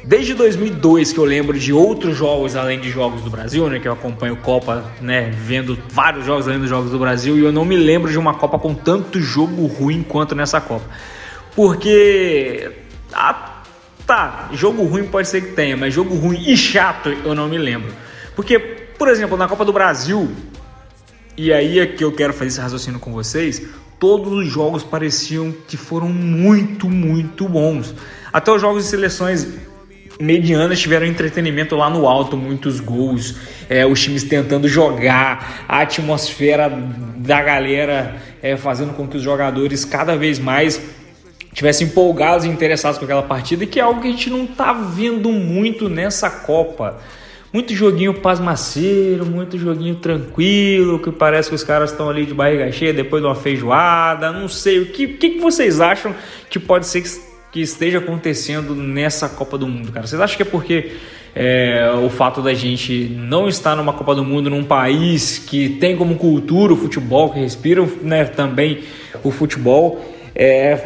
Desde 0.03 0.33
2002 0.33 1.11
que 1.11 1.19
eu 1.19 1.25
lembro 1.25 1.59
de 1.59 1.73
outros 1.73 2.15
jogos 2.15 2.55
além 2.55 2.79
de 2.79 2.89
jogos 2.89 3.21
do 3.21 3.29
Brasil, 3.29 3.69
né, 3.69 3.79
que 3.79 3.87
eu 3.87 3.93
acompanho 3.93 4.37
Copa, 4.37 4.85
né, 5.01 5.29
vendo 5.29 5.77
vários 5.89 6.25
jogos 6.25 6.47
além 6.47 6.59
dos 6.59 6.69
jogos 6.69 6.89
do 6.91 6.97
Brasil 6.97 7.37
e 7.37 7.43
eu 7.43 7.51
não 7.51 7.65
me 7.65 7.75
lembro 7.75 8.09
de 8.09 8.17
uma 8.17 8.33
Copa 8.33 8.57
com 8.57 8.73
tanto 8.73 9.19
jogo 9.19 9.65
ruim 9.65 10.01
quanto 10.01 10.33
nessa 10.33 10.61
Copa. 10.61 10.85
Porque 11.53 12.71
ah, 13.11 13.61
tá, 14.07 14.49
jogo 14.53 14.83
ruim 14.83 15.03
pode 15.03 15.27
ser 15.27 15.41
que 15.41 15.51
tenha, 15.51 15.75
mas 15.75 15.93
jogo 15.93 16.15
ruim 16.15 16.43
e 16.47 16.55
chato 16.55 17.09
eu 17.09 17.35
não 17.35 17.49
me 17.49 17.57
lembro. 17.57 17.91
Porque, 18.35 18.57
por 18.57 19.09
exemplo, 19.09 19.35
na 19.35 19.49
Copa 19.49 19.65
do 19.65 19.73
Brasil, 19.73 20.31
e 21.35 21.51
aí 21.51 21.77
é 21.77 21.85
que 21.85 22.03
eu 22.03 22.13
quero 22.13 22.31
fazer 22.31 22.47
esse 22.47 22.61
raciocínio 22.61 22.99
com 22.99 23.11
vocês, 23.11 23.61
todos 23.99 24.31
os 24.31 24.47
jogos 24.47 24.81
pareciam 24.81 25.53
que 25.67 25.75
foram 25.75 26.07
muito, 26.07 26.89
muito 26.89 27.49
bons. 27.49 27.93
Até 28.31 28.51
os 28.51 28.61
jogos 28.61 28.85
de 28.85 28.89
seleções 28.89 29.47
medianas 30.19 30.79
tiveram 30.79 31.05
entretenimento 31.05 31.75
lá 31.75 31.89
no 31.89 32.07
alto, 32.07 32.35
muitos 32.35 32.81
gols, 32.81 33.35
é, 33.69 33.85
os 33.85 34.01
times 34.01 34.23
tentando 34.23 34.67
jogar, 34.67 35.63
a 35.67 35.81
atmosfera 35.81 36.69
da 37.15 37.41
galera 37.41 38.17
é, 38.41 38.57
fazendo 38.57 38.93
com 38.93 39.07
que 39.07 39.15
os 39.15 39.23
jogadores 39.23 39.85
cada 39.85 40.17
vez 40.17 40.37
mais 40.37 40.81
tivessem 41.53 41.87
empolgados 41.87 42.45
e 42.45 42.49
interessados 42.49 42.97
com 42.97 43.05
aquela 43.05 43.23
partida, 43.23 43.65
que 43.65 43.79
é 43.79 43.83
algo 43.83 44.01
que 44.01 44.09
a 44.09 44.11
gente 44.11 44.29
não 44.29 44.43
está 44.43 44.73
vendo 44.73 45.31
muito 45.31 45.87
nessa 45.87 46.29
Copa. 46.29 46.97
Muito 47.51 47.73
joguinho 47.73 48.13
pasmaceiro, 48.13 49.25
muito 49.25 49.57
joguinho 49.57 49.95
tranquilo, 49.95 50.99
que 50.99 51.11
parece 51.11 51.49
que 51.49 51.55
os 51.55 51.63
caras 51.63 51.89
estão 51.89 52.07
ali 52.07 52.23
de 52.23 52.33
barriga 52.33 52.71
cheia 52.71 52.93
depois 52.93 53.23
de 53.23 53.27
uma 53.27 53.33
feijoada, 53.33 54.31
não 54.31 54.47
sei. 54.47 54.79
O 54.81 54.85
que, 54.91 55.07
que, 55.07 55.31
que 55.31 55.39
vocês 55.39 55.81
acham 55.81 56.13
que 56.47 56.59
pode 56.59 56.85
ser 56.85 57.01
que 57.01 57.09
que 57.51 57.61
esteja 57.61 57.97
acontecendo 57.97 58.75
nessa 58.75 59.27
Copa 59.27 59.57
do 59.57 59.67
Mundo, 59.67 59.91
cara? 59.91 60.05
Vocês 60.05 60.21
acham 60.21 60.37
que 60.37 60.43
é 60.43 60.45
porque 60.45 60.91
é, 61.35 61.91
o 62.03 62.09
fato 62.09 62.41
da 62.41 62.53
gente 62.53 63.09
não 63.15 63.47
estar 63.47 63.75
numa 63.75 63.93
Copa 63.93 64.13
do 64.15 64.23
Mundo 64.23 64.49
num 64.49 64.63
país 64.63 65.39
que 65.39 65.69
tem 65.69 65.95
como 65.95 66.15
cultura 66.15 66.73
o 66.73 66.77
futebol, 66.77 67.31
que 67.31 67.39
respira 67.39 67.85
né, 68.01 68.25
também 68.25 68.83
o 69.23 69.31
futebol, 69.31 70.03
é, 70.35 70.79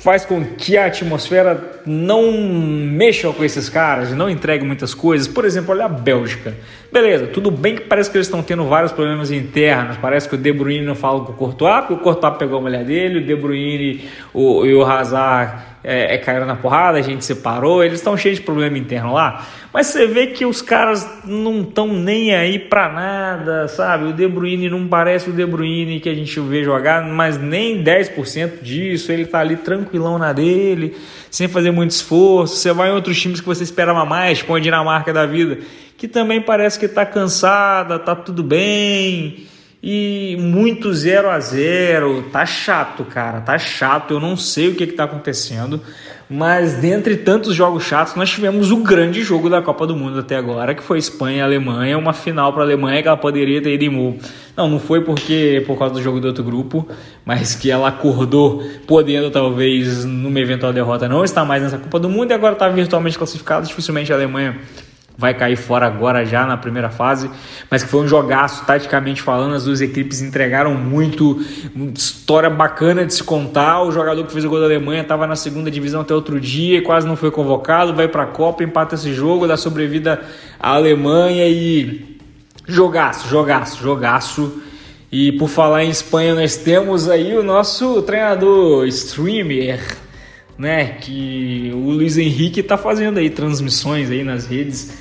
faz 0.00 0.24
com 0.24 0.42
que 0.44 0.76
a 0.76 0.86
atmosfera 0.86 1.82
não 1.86 2.32
mexa 2.32 3.30
com 3.32 3.44
esses 3.44 3.68
caras, 3.68 4.12
não 4.12 4.30
entregue 4.30 4.64
muitas 4.64 4.94
coisas. 4.94 5.28
Por 5.28 5.44
exemplo, 5.44 5.72
olha 5.72 5.84
a 5.84 5.88
Bélgica. 5.88 6.54
Beleza, 6.90 7.26
tudo 7.26 7.50
bem 7.50 7.76
que 7.76 7.82
parece 7.82 8.10
que 8.10 8.16
eles 8.16 8.26
estão 8.26 8.42
tendo 8.42 8.64
vários 8.64 8.92
problemas 8.92 9.30
internos. 9.30 9.96
Parece 9.98 10.28
que 10.28 10.34
o 10.34 10.38
De 10.38 10.52
Bruyne 10.52 10.84
não 10.84 10.94
fala 10.94 11.24
com 11.24 11.32
o 11.32 11.36
Courtois, 11.36 11.80
porque 11.80 11.94
o 11.94 11.98
Courtois 11.98 12.36
pegou 12.38 12.58
a 12.58 12.62
mulher 12.62 12.84
dele, 12.84 13.18
o 13.18 13.26
De 13.26 13.36
Bruyne 13.36 14.08
o, 14.32 14.64
e 14.64 14.74
o 14.74 14.82
Hazard 14.82 15.69
é, 15.82 16.14
é, 16.14 16.18
caíram 16.18 16.46
na 16.46 16.56
porrada, 16.56 16.98
a 16.98 17.02
gente 17.02 17.24
separou, 17.24 17.82
eles 17.82 17.98
estão 17.98 18.16
cheios 18.16 18.38
de 18.38 18.44
problema 18.44 18.76
interno 18.76 19.14
lá. 19.14 19.46
Mas 19.72 19.86
você 19.86 20.06
vê 20.06 20.26
que 20.26 20.44
os 20.44 20.60
caras 20.60 21.08
não 21.24 21.62
estão 21.62 21.88
nem 21.88 22.34
aí 22.34 22.58
pra 22.58 22.90
nada, 22.90 23.66
sabe? 23.68 24.06
O 24.06 24.12
De 24.12 24.28
Bruyne 24.28 24.68
não 24.68 24.86
parece 24.86 25.30
o 25.30 25.32
De 25.32 25.46
Bruyne 25.46 26.00
que 26.00 26.08
a 26.08 26.14
gente 26.14 26.38
vê 26.40 26.62
jogar, 26.62 27.02
mas 27.02 27.38
nem 27.38 27.82
10% 27.82 28.62
disso. 28.62 29.10
Ele 29.10 29.24
tá 29.24 29.40
ali 29.40 29.56
tranquilão 29.56 30.18
na 30.18 30.32
dele, 30.32 30.96
sem 31.30 31.48
fazer 31.48 31.70
muito 31.70 31.92
esforço. 31.92 32.56
Você 32.56 32.72
vai 32.72 32.90
em 32.90 32.92
outros 32.92 33.18
times 33.18 33.40
que 33.40 33.46
você 33.46 33.64
esperava 33.64 34.04
mais, 34.04 34.38
tipo 34.38 34.54
a 34.54 34.60
Dinamarca 34.60 35.12
da 35.12 35.24
vida, 35.24 35.58
que 35.96 36.06
também 36.06 36.42
parece 36.42 36.78
que 36.78 36.88
tá 36.88 37.06
cansada, 37.06 37.98
tá 37.98 38.14
tudo 38.14 38.42
bem 38.42 39.49
e 39.82 40.36
muito 40.38 40.92
0 40.92 41.30
a 41.30 41.40
0 41.40 42.24
Tá 42.30 42.44
chato, 42.44 43.04
cara, 43.04 43.40
tá 43.40 43.58
chato. 43.58 44.14
Eu 44.14 44.20
não 44.20 44.36
sei 44.36 44.68
o 44.68 44.74
que, 44.74 44.86
que 44.86 44.92
tá 44.92 45.04
acontecendo, 45.04 45.80
mas 46.28 46.74
dentre 46.74 47.16
tantos 47.16 47.54
jogos 47.54 47.84
chatos, 47.84 48.14
nós 48.14 48.30
tivemos 48.30 48.70
o 48.70 48.76
grande 48.78 49.22
jogo 49.22 49.48
da 49.48 49.62
Copa 49.62 49.86
do 49.86 49.96
Mundo 49.96 50.18
até 50.18 50.36
agora, 50.36 50.74
que 50.74 50.82
foi 50.82 50.98
Espanha 50.98 51.38
e 51.38 51.40
Alemanha, 51.40 51.96
uma 51.96 52.12
final 52.12 52.52
para 52.52 52.62
a 52.62 52.66
Alemanha 52.66 53.02
que 53.02 53.08
ela 53.08 53.16
poderia 53.16 53.62
ter 53.62 53.74
ido 53.74 53.84
em 53.84 54.18
Não, 54.56 54.68
não 54.68 54.78
foi 54.78 55.00
porque 55.02 55.64
por 55.66 55.78
causa 55.78 55.94
do 55.94 56.02
jogo 56.02 56.20
do 56.20 56.28
outro 56.28 56.44
grupo, 56.44 56.86
mas 57.24 57.54
que 57.54 57.70
ela 57.70 57.88
acordou 57.88 58.62
podendo 58.86 59.30
talvez 59.30 60.04
numa 60.04 60.38
eventual 60.38 60.72
derrota 60.72 61.08
não 61.08 61.24
estar 61.24 61.44
mais 61.44 61.62
nessa 61.62 61.78
Copa 61.78 61.98
do 61.98 62.08
Mundo 62.08 62.30
e 62.30 62.34
agora 62.34 62.52
está 62.52 62.68
virtualmente 62.68 63.16
classificada. 63.16 63.66
Dificilmente 63.66 64.12
a 64.12 64.16
Alemanha 64.16 64.58
vai 65.16 65.34
cair 65.34 65.56
fora 65.56 65.86
agora 65.86 66.24
já 66.24 66.46
na 66.46 66.56
primeira 66.56 66.88
fase, 66.88 67.30
mas 67.70 67.82
que 67.82 67.90
foi 67.90 68.00
um 68.00 68.08
jogaço, 68.08 68.64
taticamente 68.64 69.20
falando, 69.20 69.54
as 69.54 69.64
duas 69.64 69.80
equipes 69.80 70.22
entregaram 70.22 70.74
muito, 70.74 71.38
história 71.94 72.48
bacana 72.48 73.04
de 73.04 73.12
se 73.12 73.22
contar, 73.22 73.82
o 73.82 73.92
jogador 73.92 74.24
que 74.24 74.32
fez 74.32 74.44
o 74.44 74.48
gol 74.48 74.60
da 74.60 74.64
Alemanha 74.64 75.02
estava 75.02 75.26
na 75.26 75.36
segunda 75.36 75.70
divisão 75.70 76.00
até 76.00 76.14
outro 76.14 76.40
dia 76.40 76.78
e 76.78 76.80
quase 76.80 77.06
não 77.06 77.16
foi 77.16 77.30
convocado, 77.30 77.94
vai 77.94 78.08
para 78.08 78.22
a 78.22 78.26
Copa, 78.26 78.64
empata 78.64 78.94
esse 78.94 79.12
jogo, 79.12 79.46
dá 79.46 79.56
sobrevida 79.56 80.22
à 80.58 80.74
Alemanha 80.74 81.46
e 81.48 82.18
jogaço, 82.66 83.28
jogaço, 83.28 83.82
jogaço. 83.82 84.62
E 85.12 85.32
por 85.32 85.48
falar 85.48 85.84
em 85.84 85.90
Espanha, 85.90 86.36
nós 86.36 86.56
temos 86.56 87.08
aí 87.08 87.36
o 87.36 87.42
nosso 87.42 88.00
treinador 88.02 88.86
streamer, 88.86 89.80
né, 90.60 90.96
que 91.00 91.70
o 91.72 91.90
Luiz 91.90 92.18
Henrique 92.18 92.60
está 92.60 92.76
fazendo 92.76 93.18
aí 93.18 93.30
transmissões 93.30 94.10
aí 94.10 94.22
nas 94.22 94.46
redes 94.46 94.92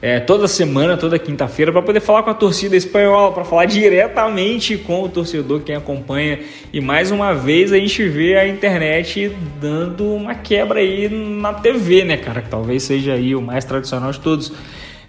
é, 0.00 0.20
toda 0.20 0.46
semana, 0.46 0.96
toda 0.96 1.18
quinta-feira, 1.18 1.72
para 1.72 1.82
poder 1.82 2.00
falar 2.00 2.22
com 2.22 2.30
a 2.30 2.34
torcida 2.34 2.76
espanhola, 2.76 3.32
para 3.32 3.44
falar 3.44 3.64
diretamente 3.66 4.78
com 4.78 5.02
o 5.02 5.08
torcedor, 5.08 5.60
quem 5.62 5.74
acompanha. 5.74 6.38
E 6.72 6.80
mais 6.80 7.10
uma 7.10 7.34
vez 7.34 7.72
a 7.72 7.76
gente 7.76 8.08
vê 8.08 8.36
a 8.36 8.46
internet 8.46 9.36
dando 9.60 10.06
uma 10.14 10.34
quebra 10.34 10.78
aí 10.78 11.08
na 11.08 11.52
TV, 11.54 12.04
né, 12.04 12.16
cara? 12.16 12.40
Que 12.40 12.48
talvez 12.48 12.84
seja 12.84 13.14
aí 13.14 13.34
o 13.34 13.42
mais 13.42 13.64
tradicional 13.64 14.12
de 14.12 14.20
todos. 14.20 14.52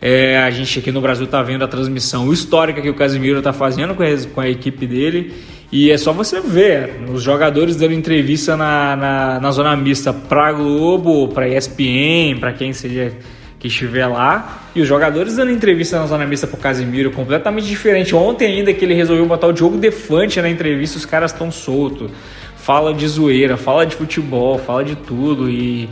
É, 0.02 0.40
a 0.40 0.50
gente 0.50 0.80
aqui 0.80 0.92
no 0.92 1.00
Brasil 1.00 1.28
tá 1.28 1.44
vendo 1.44 1.64
a 1.64 1.68
transmissão 1.68 2.34
histórica 2.34 2.82
que 2.82 2.90
o 2.90 2.96
Casimiro 2.96 3.40
tá 3.40 3.54
fazendo 3.54 3.94
com 3.94 4.02
a, 4.02 4.08
com 4.34 4.42
a 4.42 4.50
equipe 4.50 4.88
dele. 4.88 5.32
E 5.72 5.90
é 5.90 5.98
só 5.98 6.12
você 6.12 6.42
ver 6.42 7.02
os 7.14 7.24
jogadores 7.24 7.78
dando 7.78 7.94
entrevista 7.94 8.58
na, 8.58 8.96
na, 8.96 9.40
na 9.40 9.52
zona 9.52 9.76
mista 9.78 10.12
para 10.12 10.52
Globo, 10.52 11.30
para 11.30 11.48
ESPN, 11.48 12.40
para 12.40 12.52
quem 12.52 12.74
seja 12.74 13.14
que 13.58 13.68
estiver 13.68 14.06
lá. 14.08 14.64
E 14.76 14.82
os 14.82 14.88
jogadores 14.88 15.38
dando 15.38 15.52
entrevista 15.52 15.98
na 15.98 16.08
zona 16.08 16.26
mista 16.26 16.46
pro 16.46 16.58
Casimiro, 16.58 17.12
completamente 17.12 17.68
diferente. 17.68 18.14
Ontem 18.14 18.48
ainda 18.48 18.74
que 18.74 18.84
ele 18.84 18.94
resolveu 18.94 19.26
botar 19.26 19.48
o 19.48 19.54
Diogo 19.54 19.78
Defante 19.78 20.42
na 20.42 20.50
entrevista, 20.50 20.98
os 20.98 21.06
caras 21.06 21.32
estão 21.32 21.50
soltos. 21.50 22.12
Fala 22.58 22.94
de 22.94 23.08
zoeira, 23.08 23.56
fala 23.56 23.86
de 23.86 23.96
futebol, 23.96 24.58
fala 24.58 24.84
de 24.84 24.96
tudo. 24.96 25.50
E 25.50 25.88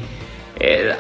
é, 0.60 0.98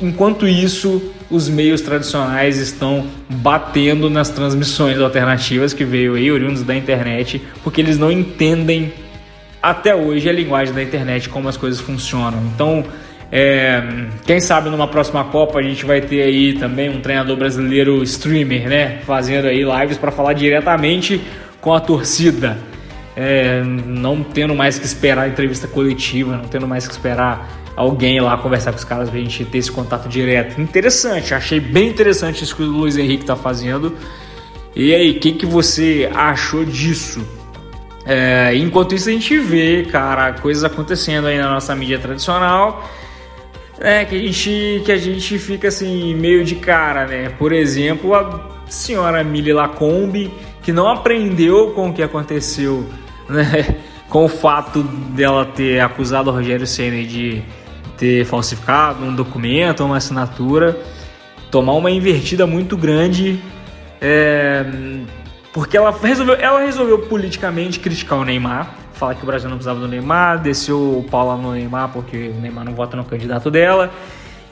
enquanto 0.00 0.46
isso, 0.46 1.02
os 1.30 1.48
meios 1.48 1.80
tradicionais 1.80 2.58
estão 2.58 3.06
batendo 3.28 4.10
nas 4.10 4.28
transmissões 4.30 4.98
alternativas 5.00 5.72
que 5.72 5.84
veio 5.84 6.14
aí, 6.14 6.30
oriundos 6.30 6.62
da 6.62 6.74
internet, 6.74 7.42
porque 7.62 7.80
eles 7.80 7.98
não 7.98 8.10
entendem 8.10 8.92
até 9.62 9.94
hoje 9.94 10.28
a 10.28 10.32
linguagem 10.32 10.74
da 10.74 10.82
internet, 10.82 11.28
como 11.28 11.48
as 11.48 11.56
coisas 11.56 11.80
funcionam. 11.80 12.38
Então, 12.54 12.84
é, 13.32 13.82
quem 14.26 14.38
sabe 14.38 14.68
numa 14.68 14.86
próxima 14.86 15.24
Copa 15.24 15.58
a 15.58 15.62
gente 15.62 15.84
vai 15.84 16.00
ter 16.00 16.22
aí 16.22 16.52
também 16.52 16.90
um 16.90 17.00
treinador 17.00 17.36
brasileiro 17.36 18.02
streamer, 18.02 18.68
né? 18.68 18.98
Fazendo 19.06 19.48
aí 19.48 19.64
lives 19.64 19.96
para 19.96 20.12
falar 20.12 20.34
diretamente 20.34 21.20
com 21.60 21.72
a 21.72 21.80
torcida. 21.80 22.58
É, 23.16 23.62
não 23.62 24.22
tendo 24.22 24.54
mais 24.54 24.78
que 24.78 24.84
esperar 24.84 25.28
entrevista 25.28 25.66
coletiva, 25.66 26.36
não 26.36 26.44
tendo 26.44 26.68
mais 26.68 26.86
que 26.86 26.92
esperar 26.92 27.63
alguém 27.76 28.20
lá 28.20 28.36
conversar 28.36 28.72
com 28.72 28.78
os 28.78 28.84
caras 28.84 29.10
pra 29.10 29.18
gente 29.18 29.44
ter 29.44 29.58
esse 29.58 29.70
contato 29.70 30.08
direto. 30.08 30.60
Interessante, 30.60 31.34
achei 31.34 31.60
bem 31.60 31.88
interessante 31.88 32.44
isso 32.44 32.54
que 32.54 32.62
o 32.62 32.66
Luiz 32.66 32.96
Henrique 32.96 33.24
tá 33.24 33.36
fazendo. 33.36 33.94
E 34.74 34.94
aí, 34.94 35.12
o 35.12 35.20
que, 35.20 35.32
que 35.32 35.46
você 35.46 36.10
achou 36.14 36.64
disso? 36.64 37.24
É, 38.04 38.54
enquanto 38.56 38.94
isso, 38.94 39.08
a 39.08 39.12
gente 39.12 39.38
vê, 39.38 39.84
cara, 39.84 40.32
coisas 40.34 40.64
acontecendo 40.64 41.26
aí 41.26 41.38
na 41.38 41.50
nossa 41.50 41.74
mídia 41.74 41.98
tradicional 41.98 42.84
é, 43.78 44.04
que 44.04 44.14
a 44.14 44.18
gente, 44.18 44.82
que 44.84 44.92
a 44.92 44.96
gente 44.96 45.38
fica 45.38 45.68
assim, 45.68 46.14
meio 46.14 46.44
de 46.44 46.56
cara, 46.56 47.06
né? 47.06 47.28
Por 47.30 47.52
exemplo, 47.52 48.14
a 48.14 48.50
senhora 48.68 49.22
Milly 49.24 49.52
Lacombe, 49.52 50.32
que 50.62 50.72
não 50.72 50.88
aprendeu 50.88 51.72
com 51.72 51.90
o 51.90 51.92
que 51.92 52.02
aconteceu, 52.02 52.86
né? 53.28 53.76
Com 54.08 54.26
o 54.26 54.28
fato 54.28 54.80
dela 54.82 55.44
ter 55.44 55.80
acusado 55.80 56.30
o 56.30 56.32
Rogério 56.32 56.68
Senna 56.68 57.02
de 57.02 57.42
ter 58.04 58.26
falsificado 58.26 59.02
um 59.02 59.14
documento, 59.14 59.82
uma 59.82 59.96
assinatura, 59.96 60.78
tomar 61.50 61.72
uma 61.72 61.90
invertida 61.90 62.46
muito 62.46 62.76
grande, 62.76 63.40
é, 63.98 64.62
porque 65.54 65.74
ela 65.74 65.90
resolveu, 65.90 66.34
ela 66.34 66.60
resolveu 66.60 66.98
politicamente 66.98 67.80
criticar 67.80 68.18
o 68.18 68.24
Neymar, 68.24 68.74
falar 68.92 69.14
que 69.14 69.22
o 69.22 69.26
Brasil 69.26 69.48
não 69.48 69.56
precisava 69.56 69.80
do 69.80 69.88
Neymar, 69.88 70.42
desceu 70.42 70.98
o 70.98 71.06
Paula 71.10 71.34
no 71.38 71.52
Neymar 71.52 71.92
porque 71.94 72.28
o 72.28 72.40
Neymar 72.42 72.66
não 72.66 72.74
vota 72.74 72.94
no 72.94 73.06
candidato 73.06 73.50
dela. 73.50 73.90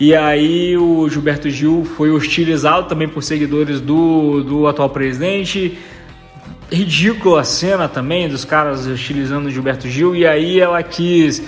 E 0.00 0.14
aí 0.14 0.74
o 0.78 1.06
Gilberto 1.10 1.50
Gil 1.50 1.84
foi 1.84 2.10
hostilizado 2.10 2.88
também 2.88 3.06
por 3.06 3.22
seguidores 3.22 3.82
do, 3.82 4.42
do 4.42 4.66
atual 4.66 4.88
presidente. 4.88 5.78
Ridícula 6.70 7.42
a 7.42 7.44
cena 7.44 7.86
também 7.86 8.30
dos 8.30 8.46
caras 8.46 8.86
hostilizando 8.86 9.48
o 9.48 9.50
Gilberto 9.50 9.86
Gil. 9.88 10.16
E 10.16 10.26
aí 10.26 10.58
ela 10.58 10.82
quis 10.82 11.42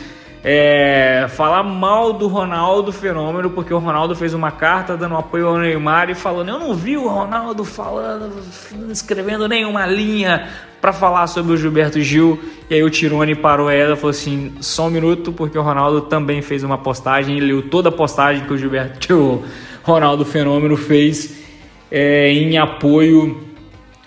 é, 0.46 1.24
falar 1.30 1.62
mal 1.62 2.12
do 2.12 2.28
Ronaldo 2.28 2.92
Fenômeno, 2.92 3.48
porque 3.48 3.72
o 3.72 3.78
Ronaldo 3.78 4.14
fez 4.14 4.34
uma 4.34 4.50
carta 4.50 4.94
dando 4.94 5.16
apoio 5.16 5.48
ao 5.48 5.56
Neymar 5.56 6.10
e 6.10 6.14
falando: 6.14 6.50
Eu 6.50 6.58
não 6.58 6.74
vi 6.74 6.98
o 6.98 7.08
Ronaldo 7.08 7.64
falando, 7.64 8.30
escrevendo 8.90 9.48
nenhuma 9.48 9.86
linha 9.86 10.46
para 10.82 10.92
falar 10.92 11.28
sobre 11.28 11.54
o 11.54 11.56
Gilberto 11.56 11.98
Gil. 11.98 12.38
E 12.68 12.74
aí 12.74 12.82
o 12.82 12.90
Tirone 12.90 13.34
parou 13.34 13.70
ela 13.70 13.94
e 13.94 13.96
falou 13.96 14.10
assim: 14.10 14.52
Só 14.60 14.88
um 14.88 14.90
minuto, 14.90 15.32
porque 15.32 15.58
o 15.58 15.62
Ronaldo 15.62 16.02
também 16.02 16.42
fez 16.42 16.62
uma 16.62 16.76
postagem, 16.76 17.38
e 17.38 17.40
leu 17.40 17.62
toda 17.70 17.88
a 17.88 17.92
postagem 17.92 18.44
que 18.44 18.52
o 18.52 18.58
Gilberto, 18.58 19.14
o 19.16 19.44
Ronaldo 19.82 20.26
Fenômeno 20.26 20.76
fez 20.76 21.42
é, 21.90 22.30
em 22.30 22.58
apoio 22.58 23.53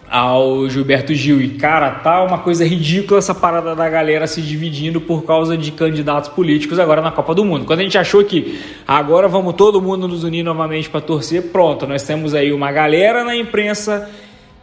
ao 0.09 0.69
Gilberto 0.69 1.13
Gil. 1.13 1.41
E, 1.41 1.49
cara, 1.49 1.91
tá 1.91 2.23
uma 2.23 2.39
coisa 2.39 2.65
ridícula 2.65 3.19
essa 3.19 3.35
parada 3.35 3.75
da 3.75 3.89
galera 3.89 4.25
se 4.27 4.41
dividindo 4.41 5.01
por 5.01 5.23
causa 5.23 5.57
de 5.57 5.71
candidatos 5.71 6.29
políticos 6.29 6.79
agora 6.79 7.01
na 7.01 7.11
Copa 7.11 7.35
do 7.35 7.43
Mundo. 7.43 7.65
Quando 7.65 7.79
a 7.79 7.83
gente 7.83 7.97
achou 7.97 8.23
que 8.23 8.59
agora 8.87 9.27
vamos 9.27 9.53
todo 9.55 9.81
mundo 9.81 10.07
nos 10.07 10.23
unir 10.23 10.43
novamente 10.43 10.89
para 10.89 11.01
torcer, 11.01 11.43
pronto, 11.51 11.85
nós 11.85 12.03
temos 12.03 12.33
aí 12.33 12.51
uma 12.51 12.71
galera 12.71 13.23
na 13.23 13.35
imprensa 13.35 14.09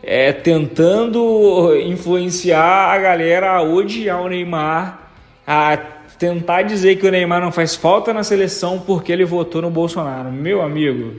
é, 0.03 0.33
tentando 0.33 1.75
influenciar 1.77 2.93
a 2.93 2.99
galera 2.99 3.53
a 3.53 3.63
odiar 3.63 4.23
o 4.23 4.29
Neymar, 4.29 5.11
a 5.47 5.77
tentar 6.19 6.63
dizer 6.63 6.97
que 6.97 7.07
o 7.07 7.11
Neymar 7.11 7.41
não 7.41 7.53
faz 7.53 7.75
falta 7.75 8.13
na 8.13 8.23
seleção 8.23 8.79
porque 8.79 9.13
ele 9.13 9.25
votou 9.25 9.61
no 9.61 9.71
Bolsonaro. 9.71 10.31
Meu 10.31 10.63
amigo. 10.63 11.15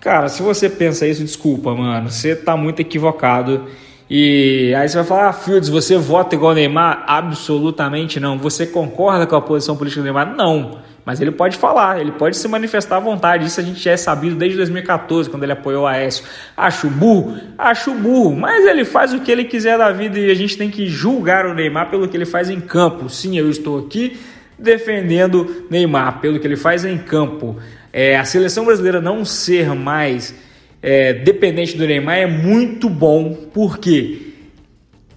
Cara, 0.00 0.28
se 0.28 0.42
você 0.42 0.68
pensa 0.68 1.06
isso, 1.06 1.22
desculpa, 1.24 1.74
mano. 1.74 2.10
Você 2.10 2.36
tá 2.36 2.56
muito 2.56 2.80
equivocado. 2.80 3.66
E 4.08 4.72
aí 4.76 4.88
você 4.88 4.98
vai 4.98 5.04
falar, 5.04 5.28
ah, 5.28 5.32
Fields, 5.32 5.68
você 5.68 5.96
vota 5.96 6.34
igual 6.34 6.54
Neymar? 6.54 7.04
Absolutamente 7.06 8.20
não. 8.20 8.38
Você 8.38 8.66
concorda 8.66 9.26
com 9.26 9.34
a 9.34 9.40
posição 9.40 9.76
política 9.76 10.00
do 10.00 10.04
Neymar? 10.04 10.36
Não. 10.36 10.78
Mas 11.04 11.20
ele 11.20 11.30
pode 11.30 11.56
falar, 11.56 12.00
ele 12.00 12.12
pode 12.12 12.36
se 12.36 12.48
manifestar 12.48 12.96
à 12.96 13.00
vontade. 13.00 13.46
Isso 13.46 13.60
a 13.60 13.62
gente 13.62 13.80
já 13.80 13.92
é 13.92 13.96
sabido 13.96 14.34
desde 14.34 14.56
2014, 14.56 15.30
quando 15.30 15.44
ele 15.44 15.52
apoiou 15.52 15.84
o 15.84 15.86
Aécio. 15.86 16.24
Acho 16.56 16.90
burro? 16.90 17.36
Acho 17.56 17.94
burro. 17.94 18.36
Mas 18.36 18.64
ele 18.64 18.84
faz 18.84 19.12
o 19.12 19.20
que 19.20 19.30
ele 19.30 19.44
quiser 19.44 19.78
da 19.78 19.92
vida 19.92 20.18
e 20.18 20.30
a 20.30 20.34
gente 20.34 20.56
tem 20.56 20.68
que 20.68 20.86
julgar 20.86 21.46
o 21.46 21.54
Neymar 21.54 21.90
pelo 21.90 22.08
que 22.08 22.16
ele 22.16 22.26
faz 22.26 22.50
em 22.50 22.60
campo. 22.60 23.08
Sim, 23.08 23.38
eu 23.38 23.48
estou 23.48 23.78
aqui 23.78 24.18
defendendo 24.58 25.66
Neymar 25.70 26.20
pelo 26.20 26.40
que 26.40 26.46
ele 26.46 26.56
faz 26.56 26.84
em 26.84 26.98
campo 26.98 27.56
é, 27.98 28.14
a 28.14 28.26
seleção 28.26 28.66
brasileira 28.66 29.00
não 29.00 29.24
ser 29.24 29.74
mais 29.74 30.34
é, 30.82 31.14
dependente 31.14 31.78
do 31.78 31.86
Neymar 31.86 32.18
é 32.18 32.26
muito 32.26 32.90
bom, 32.90 33.32
porque 33.54 34.34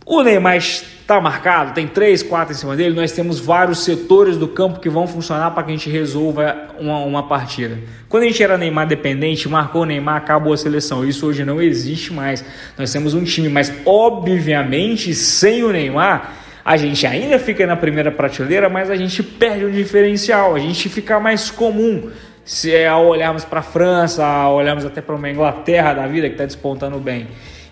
o 0.05 0.23
Neymar 0.23 0.55
está 0.55 1.19
marcado, 1.19 1.73
tem 1.73 1.85
três, 1.85 2.23
quatro 2.23 2.53
em 2.53 2.57
cima 2.57 2.77
dele, 2.77 2.95
nós 2.95 3.11
temos 3.11 3.37
vários 3.37 3.83
setores 3.83 4.37
do 4.37 4.47
campo 4.47 4.79
que 4.79 4.89
vão 4.89 5.05
funcionar 5.05 5.51
para 5.51 5.63
que 5.63 5.71
a 5.71 5.75
gente 5.75 5.89
resolva 5.89 6.69
uma, 6.79 6.99
uma 6.99 7.27
partida. 7.27 7.77
Quando 8.07 8.23
a 8.23 8.27
gente 8.27 8.41
era 8.41 8.57
Neymar 8.57 8.87
dependente, 8.87 9.49
marcou 9.49 9.81
o 9.81 9.85
Neymar, 9.85 10.15
acabou 10.15 10.53
a 10.53 10.57
seleção. 10.57 11.05
Isso 11.05 11.27
hoje 11.27 11.43
não 11.43 11.61
existe 11.61 12.13
mais. 12.13 12.45
Nós 12.77 12.93
temos 12.93 13.13
um 13.13 13.25
time, 13.25 13.49
mas 13.49 13.73
obviamente 13.85 15.13
sem 15.13 15.63
o 15.63 15.71
Neymar 15.73 16.33
a 16.63 16.77
gente 16.77 17.05
ainda 17.05 17.39
fica 17.39 17.65
na 17.65 17.75
primeira 17.75 18.11
prateleira, 18.11 18.69
mas 18.69 18.89
a 18.89 18.95
gente 18.95 19.21
perde 19.21 19.65
o 19.65 19.71
diferencial, 19.71 20.55
a 20.55 20.59
gente 20.59 20.87
fica 20.87 21.19
mais 21.19 21.49
comum 21.49 22.09
se 22.49 22.73
é 22.73 22.87
ao 22.87 23.05
olharmos 23.05 23.45
para 23.45 23.59
a 23.59 23.61
França, 23.61 24.25
ao 24.25 24.55
olharmos 24.55 24.83
até 24.83 25.01
para 25.01 25.13
uma 25.13 25.29
Inglaterra 25.29 25.93
da 25.93 26.07
vida 26.07 26.27
que 26.27 26.33
está 26.33 26.45
despontando 26.45 26.97
bem. 26.97 27.27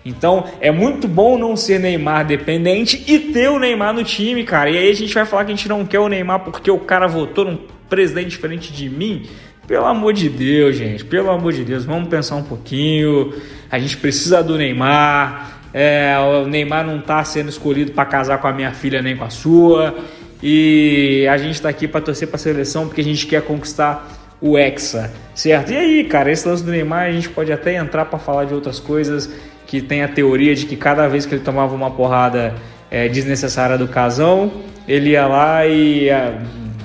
Então 0.06 0.44
é 0.60 0.70
muito 0.70 1.08
bom 1.08 1.36
não 1.36 1.56
ser 1.56 1.80
Neymar 1.80 2.24
dependente 2.24 3.02
e 3.08 3.18
ter 3.18 3.48
o 3.48 3.58
Neymar 3.58 3.92
no 3.92 4.04
time, 4.04 4.44
cara. 4.44 4.70
E 4.70 4.78
aí 4.78 4.88
a 4.88 4.94
gente 4.94 5.12
vai 5.12 5.26
falar 5.26 5.44
que 5.44 5.50
a 5.50 5.56
gente 5.56 5.68
não 5.68 5.84
quer 5.84 5.98
o 5.98 6.06
Neymar 6.06 6.44
porque 6.44 6.70
o 6.70 6.78
cara 6.78 7.08
votou 7.08 7.44
num 7.44 7.58
presidente 7.88 8.28
diferente 8.28 8.72
de 8.72 8.88
mim. 8.88 9.26
Pelo 9.66 9.84
amor 9.84 10.12
de 10.12 10.28
Deus, 10.28 10.76
gente, 10.76 11.04
pelo 11.04 11.28
amor 11.28 11.52
de 11.52 11.64
Deus, 11.64 11.84
vamos 11.84 12.08
pensar 12.08 12.36
um 12.36 12.44
pouquinho. 12.44 13.34
A 13.68 13.80
gente 13.80 13.96
precisa 13.96 14.44
do 14.44 14.56
Neymar. 14.56 15.58
É, 15.74 16.14
o 16.20 16.46
Neymar 16.46 16.86
não 16.86 17.00
está 17.00 17.24
sendo 17.24 17.48
escolhido 17.48 17.90
para 17.90 18.06
casar 18.06 18.38
com 18.38 18.46
a 18.46 18.52
minha 18.52 18.70
filha 18.70 19.02
nem 19.02 19.16
com 19.16 19.24
a 19.24 19.30
sua. 19.30 19.96
E 20.40 21.26
a 21.28 21.36
gente 21.36 21.54
está 21.54 21.68
aqui 21.68 21.88
para 21.88 22.00
torcer 22.00 22.28
para 22.28 22.36
a 22.36 22.38
seleção 22.38 22.86
porque 22.86 23.00
a 23.00 23.04
gente 23.04 23.26
quer 23.26 23.42
conquistar 23.42 24.17
o 24.40 24.56
Hexa, 24.56 25.12
certo? 25.34 25.72
E 25.72 25.76
aí, 25.76 26.04
cara, 26.04 26.30
esse 26.30 26.46
lance 26.48 26.64
do 26.64 26.70
Neymar 26.70 27.06
a 27.08 27.12
gente 27.12 27.28
pode 27.28 27.52
até 27.52 27.76
entrar 27.76 28.04
para 28.04 28.18
falar 28.18 28.44
de 28.44 28.54
outras 28.54 28.78
coisas 28.78 29.28
que 29.66 29.80
tem 29.80 30.02
a 30.02 30.08
teoria 30.08 30.54
de 30.54 30.66
que 30.66 30.76
cada 30.76 31.06
vez 31.08 31.26
que 31.26 31.34
ele 31.34 31.44
tomava 31.44 31.74
uma 31.74 31.90
porrada 31.90 32.54
é, 32.90 33.08
desnecessária 33.08 33.76
do 33.76 33.86
casão, 33.86 34.50
ele 34.86 35.10
ia 35.10 35.26
lá 35.26 35.66
e 35.66 36.08
é, 36.08 36.38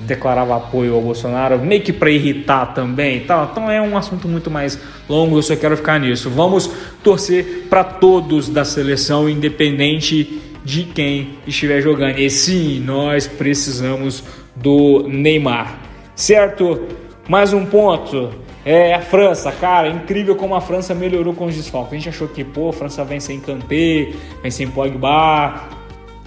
declarava 0.06 0.56
apoio 0.56 0.94
ao 0.94 1.00
Bolsonaro, 1.00 1.58
meio 1.58 1.80
que 1.80 1.92
para 1.92 2.10
irritar 2.10 2.74
também, 2.74 3.20
tal. 3.20 3.48
Então 3.50 3.70
é 3.70 3.80
um 3.80 3.96
assunto 3.96 4.28
muito 4.28 4.50
mais 4.50 4.78
longo, 5.08 5.38
eu 5.38 5.42
só 5.42 5.56
quero 5.56 5.76
ficar 5.76 5.98
nisso. 5.98 6.28
Vamos 6.28 6.70
torcer 7.02 7.66
para 7.70 7.82
todos 7.82 8.48
da 8.48 8.64
seleção, 8.64 9.28
independente 9.28 10.40
de 10.64 10.84
quem 10.84 11.38
estiver 11.46 11.80
jogando. 11.80 12.18
E 12.18 12.28
sim, 12.28 12.80
nós 12.80 13.26
precisamos 13.26 14.22
do 14.54 15.06
Neymar, 15.08 15.78
certo? 16.14 16.82
Mais 17.28 17.54
um 17.54 17.64
ponto. 17.64 18.30
É 18.66 18.94
a 18.94 19.00
França, 19.00 19.50
cara, 19.52 19.88
incrível 19.88 20.36
como 20.36 20.54
a 20.54 20.60
França 20.60 20.94
melhorou 20.94 21.34
com 21.34 21.46
os 21.46 21.54
desfalques. 21.54 21.92
A 21.92 21.96
gente 21.96 22.08
achou 22.08 22.28
que, 22.28 22.42
pô, 22.44 22.68
a 22.70 22.72
França 22.72 23.04
vem 23.04 23.20
sem 23.20 23.40
Kanté, 23.40 24.12
vem 24.42 24.50
sem 24.50 24.68
Pogba, 24.68 25.68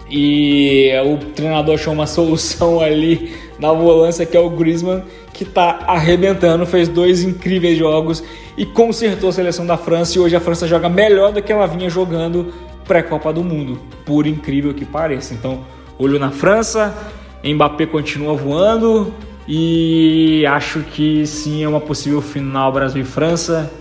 e 0.10 0.91
o 1.05 1.17
treinador 1.33 1.75
achou 1.75 1.93
uma 1.93 2.05
solução 2.07 2.79
ali 2.79 3.36
na 3.60 3.71
volância 3.73 4.25
que 4.25 4.38
é 4.38 4.39
o 4.39 4.49
Griezmann, 4.49 5.03
que 5.33 5.45
tá 5.45 5.79
arrebentando, 5.88 6.65
fez 6.65 6.88
dois 6.88 7.23
incríveis 7.23 7.77
jogos 7.77 8.23
e 8.57 8.65
consertou 8.65 9.29
a 9.29 9.33
seleção 9.33 9.65
da 9.65 9.77
França 9.77 10.17
e 10.17 10.21
hoje 10.21 10.36
a 10.36 10.39
França 10.39 10.67
joga 10.67 10.89
melhor 10.89 11.31
do 11.31 11.41
que 11.41 11.51
ela 11.51 11.67
vinha 11.67 11.89
jogando 11.89 12.53
pré-Copa 12.86 13.33
do 13.33 13.43
Mundo, 13.43 13.79
por 14.05 14.25
incrível 14.25 14.73
que 14.73 14.86
pareça. 14.86 15.33
Então, 15.33 15.60
olho 15.99 16.17
na 16.17 16.31
França, 16.31 16.95
Mbappé 17.43 17.86
continua 17.86 18.33
voando, 18.33 19.13
e 19.47 20.45
acho 20.45 20.81
que 20.81 21.25
sim 21.25 21.63
é 21.63 21.69
uma 21.69 21.79
possível 21.79 22.21
final 22.21 22.71
Brasil 22.71 23.01
e 23.01 23.05
França. 23.05 23.71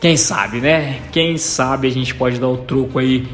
Quem 0.00 0.16
sabe, 0.16 0.60
né? 0.60 1.00
Quem 1.12 1.36
sabe 1.36 1.86
a 1.86 1.90
gente 1.90 2.14
pode 2.14 2.40
dar 2.40 2.48
o 2.48 2.56
troco 2.56 2.98
aí 2.98 3.28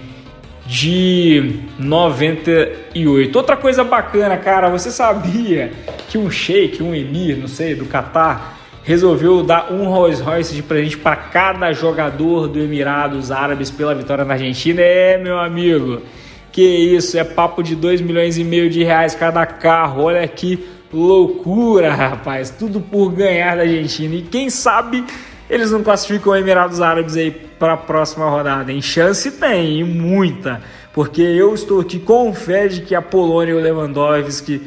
de 0.67 1.61
98. 1.79 3.37
Outra 3.37 3.57
coisa 3.57 3.85
bacana, 3.85 4.37
cara, 4.37 4.69
você 4.69 4.91
sabia 4.91 5.73
que 6.09 6.19
um 6.19 6.31
sheik, 6.31 6.83
um 6.83 6.95
emir, 6.95 7.37
não 7.37 7.49
sei, 7.49 7.75
do 7.75 7.87
Catar, 7.87 8.59
resolveu 8.83 9.43
dar 9.43 9.73
um 9.73 9.89
Rolls 9.89 10.21
Royce 10.21 10.55
de 10.55 10.63
presente 10.63 10.99
para 10.99 11.17
cada 11.17 11.73
jogador 11.73 12.49
do 12.49 12.59
Emirados 12.59 13.31
Árabes 13.31 13.71
pela 13.71 13.95
vitória 13.95 14.25
na 14.25 14.35
Argentina? 14.35 14.83
É, 14.83 15.17
meu 15.17 15.39
amigo, 15.39 16.03
que 16.51 16.63
isso, 16.63 17.17
é 17.17 17.25
papo 17.25 17.63
de 17.63 17.77
2 17.77 18.01
milhões 18.01 18.37
e 18.37 18.45
meio 18.45 18.69
de 18.69 18.83
reais 18.83 19.15
cada 19.15 19.47
carro. 19.47 20.03
Olha 20.03 20.23
aqui 20.23 20.76
Loucura, 20.93 21.93
rapaz. 21.95 22.51
Tudo 22.51 22.81
por 22.81 23.13
ganhar 23.13 23.57
da 23.57 23.63
Argentina. 23.63 24.15
E 24.15 24.23
quem 24.23 24.51
sabe 24.51 25.05
eles 25.49 25.71
não 25.71 25.83
classificam 25.83 26.35
Emirados 26.35 26.81
Árabes 26.81 27.17
aí 27.17 27.31
para 27.31 27.75
a 27.75 27.77
próxima 27.77 28.29
rodada. 28.29 28.73
Em 28.73 28.83
chance 28.83 29.31
tem, 29.31 29.81
e 29.81 29.85
muita. 29.85 30.61
Porque 30.93 31.23
eu 31.23 31.55
estou 31.55 31.81
aqui 31.81 31.99
com 31.99 32.33
fé 32.35 32.67
de 32.67 32.83
que 32.83 32.95
a 32.95 33.03
Polônia 33.03 33.53
e 33.53 33.55
o 33.55 33.61
Lewandowski 33.61 34.63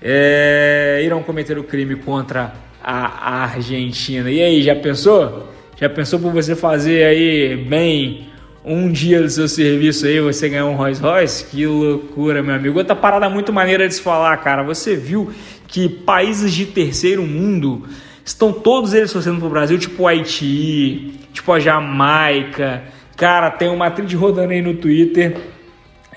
é, 0.00 1.02
irão 1.04 1.22
cometer 1.22 1.58
o 1.58 1.64
crime 1.64 1.96
contra 1.96 2.52
a 2.82 3.44
Argentina. 3.44 4.30
E 4.30 4.40
aí, 4.40 4.62
já 4.62 4.76
pensou? 4.76 5.48
Já 5.76 5.88
pensou 5.88 6.18
por 6.20 6.32
você 6.32 6.54
fazer 6.54 7.04
aí 7.04 7.56
bem 7.56 8.28
um 8.64 8.90
dia 8.90 9.22
do 9.22 9.30
seu 9.30 9.48
serviço 9.48 10.06
aí 10.06 10.20
você 10.20 10.48
ganhar 10.48 10.66
um 10.66 10.74
Rolls 10.74 11.00
Royce? 11.00 11.44
Que 11.44 11.66
loucura, 11.66 12.42
meu 12.42 12.54
amigo. 12.54 12.78
Outra 12.78 12.94
parada 12.94 13.28
muito 13.28 13.52
maneira 13.52 13.86
de 13.88 13.94
se 13.94 14.00
falar, 14.00 14.36
cara. 14.38 14.62
Você 14.62 14.96
viu 14.96 15.32
que 15.66 15.88
países 15.88 16.52
de 16.52 16.66
terceiro 16.66 17.22
mundo 17.22 17.86
estão 18.24 18.52
todos 18.52 18.92
eles 18.92 19.12
torcendo 19.12 19.38
pro 19.38 19.48
Brasil, 19.48 19.78
tipo 19.78 20.02
o 20.02 20.06
Haiti, 20.06 21.12
tipo 21.32 21.52
a 21.52 21.60
Jamaica. 21.60 22.84
Cara, 23.16 23.50
tem 23.50 23.68
uma 23.68 23.90
trilha 23.90 24.18
rodando 24.18 24.52
aí 24.52 24.60
no 24.60 24.74
Twitter. 24.74 25.36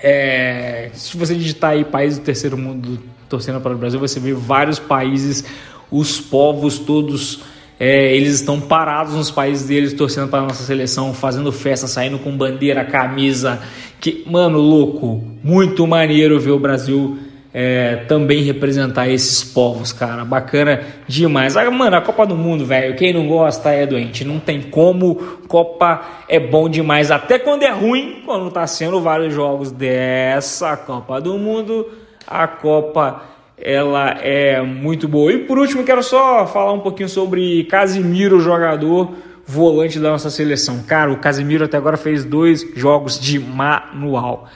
É, 0.02 0.90
se 0.94 1.16
você 1.16 1.34
digitar 1.34 1.70
aí 1.70 1.84
países 1.84 2.18
do 2.18 2.24
terceiro 2.24 2.58
mundo 2.58 2.98
torcendo 3.28 3.60
para 3.60 3.72
o 3.72 3.78
Brasil, 3.78 3.98
você 3.98 4.20
vê 4.20 4.34
vários 4.34 4.78
países, 4.78 5.44
os 5.90 6.20
povos 6.20 6.78
todos 6.78 7.40
é, 7.84 8.14
eles 8.14 8.34
estão 8.34 8.60
parados 8.60 9.12
nos 9.12 9.28
países 9.28 9.66
deles, 9.66 9.92
torcendo 9.92 10.28
para 10.28 10.42
nossa 10.42 10.62
seleção, 10.62 11.12
fazendo 11.12 11.50
festa, 11.50 11.88
saindo 11.88 12.16
com 12.16 12.30
bandeira, 12.30 12.84
camisa. 12.84 13.60
Que, 14.00 14.22
mano, 14.24 14.60
louco, 14.60 15.20
muito 15.42 15.84
maneiro 15.84 16.38
ver 16.38 16.52
o 16.52 16.60
Brasil 16.60 17.18
é, 17.52 17.96
também 18.06 18.44
representar 18.44 19.08
esses 19.08 19.42
povos, 19.42 19.92
cara. 19.92 20.24
Bacana 20.24 20.80
demais. 21.08 21.56
Ah, 21.56 21.68
mano, 21.72 21.96
a 21.96 22.00
Copa 22.00 22.24
do 22.24 22.36
Mundo, 22.36 22.64
velho, 22.64 22.94
quem 22.94 23.12
não 23.12 23.26
gosta 23.26 23.70
é 23.70 23.84
doente. 23.84 24.24
Não 24.24 24.38
tem 24.38 24.62
como. 24.62 25.16
Copa 25.48 26.02
é 26.28 26.38
bom 26.38 26.68
demais, 26.68 27.10
até 27.10 27.36
quando 27.36 27.64
é 27.64 27.70
ruim, 27.72 28.22
quando 28.24 28.48
tá 28.52 28.64
sendo 28.64 29.00
vários 29.00 29.34
jogos 29.34 29.72
dessa 29.72 30.76
Copa 30.76 31.20
do 31.20 31.36
Mundo. 31.36 31.88
A 32.28 32.46
Copa 32.46 33.31
ela 33.64 34.10
é 34.20 34.60
muito 34.60 35.06
boa. 35.06 35.32
E 35.32 35.38
por 35.38 35.58
último, 35.58 35.84
quero 35.84 36.02
só 36.02 36.46
falar 36.46 36.72
um 36.72 36.80
pouquinho 36.80 37.08
sobre 37.08 37.64
Casimiro, 37.64 38.40
jogador 38.40 39.14
volante 39.46 39.98
da 39.98 40.10
nossa 40.10 40.30
seleção. 40.30 40.82
Cara, 40.82 41.12
o 41.12 41.18
Casimiro 41.18 41.64
até 41.64 41.76
agora 41.76 41.96
fez 41.96 42.24
dois 42.24 42.66
jogos 42.74 43.18
de 43.18 43.38
manual. 43.38 44.48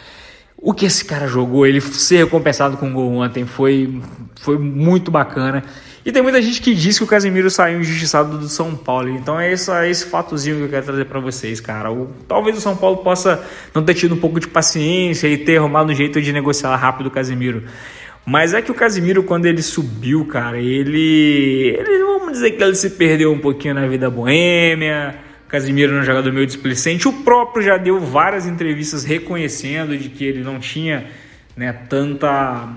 O 0.56 0.72
que 0.72 0.86
esse 0.86 1.04
cara 1.04 1.28
jogou, 1.28 1.66
ele 1.66 1.80
ser 1.80 2.24
recompensado 2.24 2.76
com 2.76 2.86
um 2.86 2.92
gol 2.92 3.12
ontem 3.16 3.44
foi, 3.46 4.00
foi 4.40 4.58
muito 4.58 5.10
bacana. 5.10 5.62
E 6.04 6.12
tem 6.12 6.22
muita 6.22 6.40
gente 6.40 6.62
que 6.62 6.74
diz 6.74 6.98
que 6.98 7.04
o 7.04 7.06
Casemiro 7.06 7.50
saiu 7.50 7.80
injustiçado 7.80 8.38
do 8.38 8.48
São 8.48 8.74
Paulo. 8.74 9.10
Então 9.10 9.38
é 9.38 9.52
esse, 9.52 9.70
é 9.70 9.90
esse 9.90 10.06
fatozinho 10.06 10.56
que 10.56 10.62
eu 10.62 10.68
quero 10.68 10.86
trazer 10.86 11.04
para 11.04 11.20
vocês, 11.20 11.60
cara. 11.60 11.92
O, 11.92 12.08
talvez 12.28 12.56
o 12.56 12.60
São 12.60 12.76
Paulo 12.76 12.98
possa 12.98 13.44
não 13.74 13.84
ter 13.84 13.94
tido 13.94 14.14
um 14.14 14.18
pouco 14.18 14.40
de 14.40 14.46
paciência 14.46 15.28
e 15.28 15.36
ter 15.36 15.58
arrumado 15.58 15.92
um 15.92 15.94
jeito 15.94 16.22
de 16.22 16.32
negociar 16.32 16.74
rápido 16.76 17.08
o 17.08 17.10
Casemiro. 17.10 17.64
Mas 18.26 18.52
é 18.52 18.60
que 18.60 18.72
o 18.72 18.74
Casimiro, 18.74 19.22
quando 19.22 19.46
ele 19.46 19.62
subiu, 19.62 20.24
cara, 20.24 20.58
ele. 20.58 21.76
ele 21.78 22.02
vamos 22.02 22.32
dizer 22.32 22.50
que 22.50 22.62
ele 22.62 22.74
se 22.74 22.90
perdeu 22.90 23.32
um 23.32 23.38
pouquinho 23.38 23.74
na 23.74 23.86
vida 23.86 24.10
boêmia. 24.10 25.14
O 25.46 25.48
Casimiro 25.48 25.94
é 25.94 26.00
um 26.00 26.02
jogador 26.02 26.32
meio 26.32 26.44
displicente. 26.44 27.06
O 27.06 27.12
próprio 27.22 27.64
já 27.64 27.76
deu 27.76 28.00
várias 28.00 28.44
entrevistas 28.44 29.04
reconhecendo 29.04 29.96
de 29.96 30.08
que 30.08 30.24
ele 30.24 30.42
não 30.42 30.58
tinha 30.58 31.06
né, 31.56 31.72
tanta. 31.88 32.68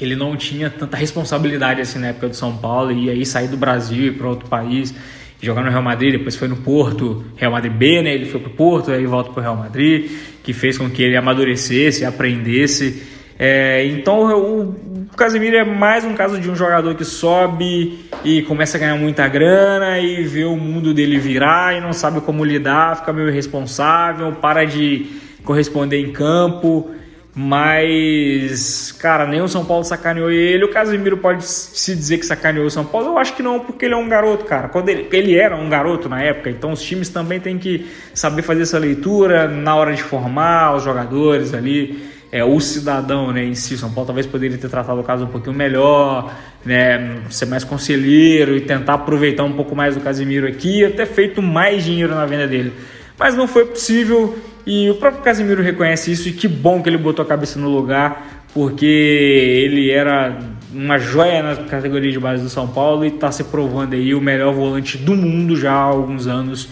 ele 0.00 0.16
não 0.16 0.34
tinha 0.38 0.70
tanta 0.70 0.96
responsabilidade 0.96 1.82
assim 1.82 1.98
na 1.98 2.06
época 2.08 2.30
do 2.30 2.34
São 2.34 2.56
Paulo. 2.56 2.92
E 2.92 3.10
aí 3.10 3.26
sair 3.26 3.48
do 3.48 3.58
Brasil 3.58 4.06
e 4.06 4.10
para 4.10 4.26
outro 4.26 4.48
país 4.48 4.94
jogar 5.42 5.62
no 5.62 5.70
Real 5.70 5.82
Madrid, 5.82 6.12
depois 6.12 6.36
foi 6.36 6.48
no 6.48 6.56
Porto, 6.56 7.24
Real 7.36 7.52
Madrid 7.52 7.72
B, 7.72 8.00
né? 8.00 8.14
Ele 8.14 8.24
foi 8.24 8.40
pro 8.40 8.50
Porto, 8.50 8.90
aí 8.90 9.04
volta 9.04 9.32
pro 9.32 9.42
Real 9.42 9.56
Madrid, 9.56 10.10
que 10.42 10.52
fez 10.52 10.78
com 10.78 10.88
que 10.88 11.02
ele 11.02 11.16
amadurecesse, 11.16 12.06
aprendesse 12.06 13.11
é, 13.38 13.84
então 13.86 14.66
o 15.10 15.16
Casemiro 15.16 15.56
é 15.56 15.64
mais 15.64 16.04
um 16.04 16.14
caso 16.14 16.40
de 16.40 16.50
um 16.50 16.54
jogador 16.54 16.94
que 16.94 17.04
sobe 17.04 17.98
e 18.24 18.42
começa 18.42 18.76
a 18.76 18.80
ganhar 18.80 18.96
muita 18.96 19.26
grana 19.28 19.98
e 19.98 20.22
vê 20.22 20.44
o 20.44 20.56
mundo 20.56 20.94
dele 20.94 21.18
virar 21.18 21.76
e 21.76 21.80
não 21.80 21.92
sabe 21.92 22.20
como 22.20 22.44
lidar, 22.44 22.96
fica 22.96 23.12
meio 23.12 23.28
irresponsável, 23.28 24.32
para 24.32 24.64
de 24.64 25.06
corresponder 25.44 25.98
em 25.98 26.12
campo. 26.12 26.90
Mas, 27.34 28.92
cara, 28.92 29.26
nem 29.26 29.40
o 29.40 29.48
São 29.48 29.64
Paulo 29.64 29.82
sacaneou 29.84 30.30
ele. 30.30 30.64
O 30.64 30.70
Casemiro 30.70 31.16
pode 31.16 31.42
se 31.46 31.96
dizer 31.96 32.18
que 32.18 32.26
sacaneou 32.26 32.66
o 32.66 32.70
São 32.70 32.84
Paulo? 32.84 33.08
Eu 33.08 33.18
acho 33.18 33.34
que 33.34 33.42
não, 33.42 33.58
porque 33.58 33.86
ele 33.86 33.94
é 33.94 33.96
um 33.96 34.06
garoto, 34.06 34.44
cara. 34.44 34.68
Quando 34.68 34.90
ele, 34.90 35.08
ele 35.10 35.34
era 35.34 35.56
um 35.56 35.66
garoto 35.66 36.10
na 36.10 36.22
época, 36.22 36.50
então 36.50 36.72
os 36.72 36.82
times 36.82 37.08
também 37.08 37.40
têm 37.40 37.58
que 37.58 37.86
saber 38.12 38.42
fazer 38.42 38.62
essa 38.62 38.78
leitura 38.78 39.48
na 39.48 39.74
hora 39.74 39.94
de 39.94 40.02
formar 40.02 40.76
os 40.76 40.84
jogadores 40.84 41.54
ali 41.54 42.11
é, 42.32 42.42
o 42.42 42.58
cidadão 42.58 43.30
né, 43.30 43.44
em 43.44 43.54
si. 43.54 43.76
São 43.76 43.92
Paulo 43.92 44.06
talvez 44.06 44.26
poderia 44.26 44.56
ter 44.56 44.70
tratado 44.70 44.98
o 44.98 45.04
caso 45.04 45.24
um 45.24 45.28
pouquinho 45.28 45.54
melhor, 45.54 46.34
né, 46.64 47.18
ser 47.28 47.44
mais 47.44 47.62
conselheiro 47.62 48.56
e 48.56 48.62
tentar 48.62 48.94
aproveitar 48.94 49.44
um 49.44 49.52
pouco 49.52 49.76
mais 49.76 49.94
do 49.94 50.00
Casimiro 50.00 50.48
aqui 50.48 50.80
e 50.80 50.84
até 50.86 51.04
feito 51.04 51.42
mais 51.42 51.84
dinheiro 51.84 52.14
na 52.14 52.24
venda 52.24 52.46
dele. 52.46 52.72
Mas 53.18 53.36
não 53.36 53.46
foi 53.46 53.66
possível 53.66 54.36
e 54.66 54.88
o 54.88 54.94
próprio 54.94 55.22
Casimiro 55.22 55.62
reconhece 55.62 56.10
isso 56.10 56.26
e 56.28 56.32
que 56.32 56.48
bom 56.48 56.82
que 56.82 56.88
ele 56.88 56.96
botou 56.96 57.22
a 57.22 57.28
cabeça 57.28 57.58
no 57.58 57.68
lugar, 57.68 58.46
porque 58.54 58.86
ele 58.86 59.90
era 59.90 60.38
uma 60.72 60.98
joia 60.98 61.42
na 61.42 61.56
categoria 61.56 62.10
de 62.10 62.18
base 62.18 62.42
do 62.42 62.48
São 62.48 62.66
Paulo 62.66 63.04
e 63.04 63.08
está 63.08 63.30
se 63.30 63.44
provando 63.44 63.94
aí 63.94 64.14
o 64.14 64.20
melhor 64.20 64.54
volante 64.54 64.96
do 64.96 65.14
mundo 65.14 65.54
já 65.54 65.72
há 65.72 65.82
alguns 65.82 66.26
anos. 66.26 66.68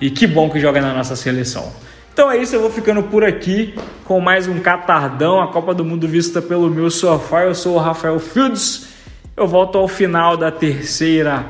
E 0.00 0.10
que 0.10 0.26
bom 0.26 0.48
que 0.48 0.60
joga 0.60 0.80
na 0.80 0.94
nossa 0.94 1.16
seleção. 1.16 1.72
Então 2.12 2.30
é 2.30 2.36
isso, 2.36 2.54
eu 2.54 2.60
vou 2.60 2.70
ficando 2.70 3.02
por 3.04 3.24
aqui 3.24 3.74
com 4.04 4.20
mais 4.20 4.46
um 4.46 4.60
Catardão, 4.60 5.40
a 5.40 5.50
Copa 5.50 5.72
do 5.72 5.82
Mundo 5.82 6.06
vista 6.06 6.42
pelo 6.42 6.68
meu 6.68 6.90
sofá. 6.90 7.44
Eu 7.44 7.54
sou 7.54 7.76
o 7.76 7.78
Rafael 7.78 8.18
Fields. 8.18 8.88
Eu 9.34 9.46
volto 9.46 9.78
ao 9.78 9.88
final 9.88 10.36
da 10.36 10.50
terceira 10.50 11.44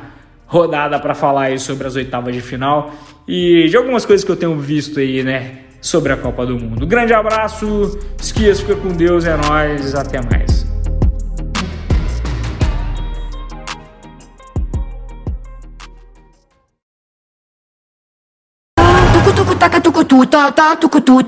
rodada 0.46 1.00
para 1.00 1.14
falar 1.14 1.44
aí 1.44 1.58
sobre 1.58 1.86
as 1.86 1.96
oitavas 1.96 2.32
de 2.34 2.40
final 2.40 2.92
e 3.26 3.66
de 3.68 3.76
algumas 3.76 4.06
coisas 4.06 4.24
que 4.24 4.30
eu 4.30 4.36
tenho 4.36 4.56
visto 4.56 5.00
aí, 5.00 5.24
né, 5.24 5.62
sobre 5.80 6.12
a 6.12 6.16
Copa 6.16 6.46
do 6.46 6.56
Mundo. 6.56 6.86
grande 6.86 7.12
abraço, 7.12 7.98
esquias, 8.20 8.60
fica 8.60 8.76
com 8.76 8.90
Deus, 8.90 9.24
é 9.24 9.36
nóis, 9.36 9.94
até 9.94 10.20
mais. 10.22 10.71
Ta 19.62 19.68
ta 19.68 19.80
tuku 19.80 20.04
tu 20.04 20.26
ta 20.26 20.50
ta 20.50 20.74
tuku 20.74 21.00
tu 21.00 21.22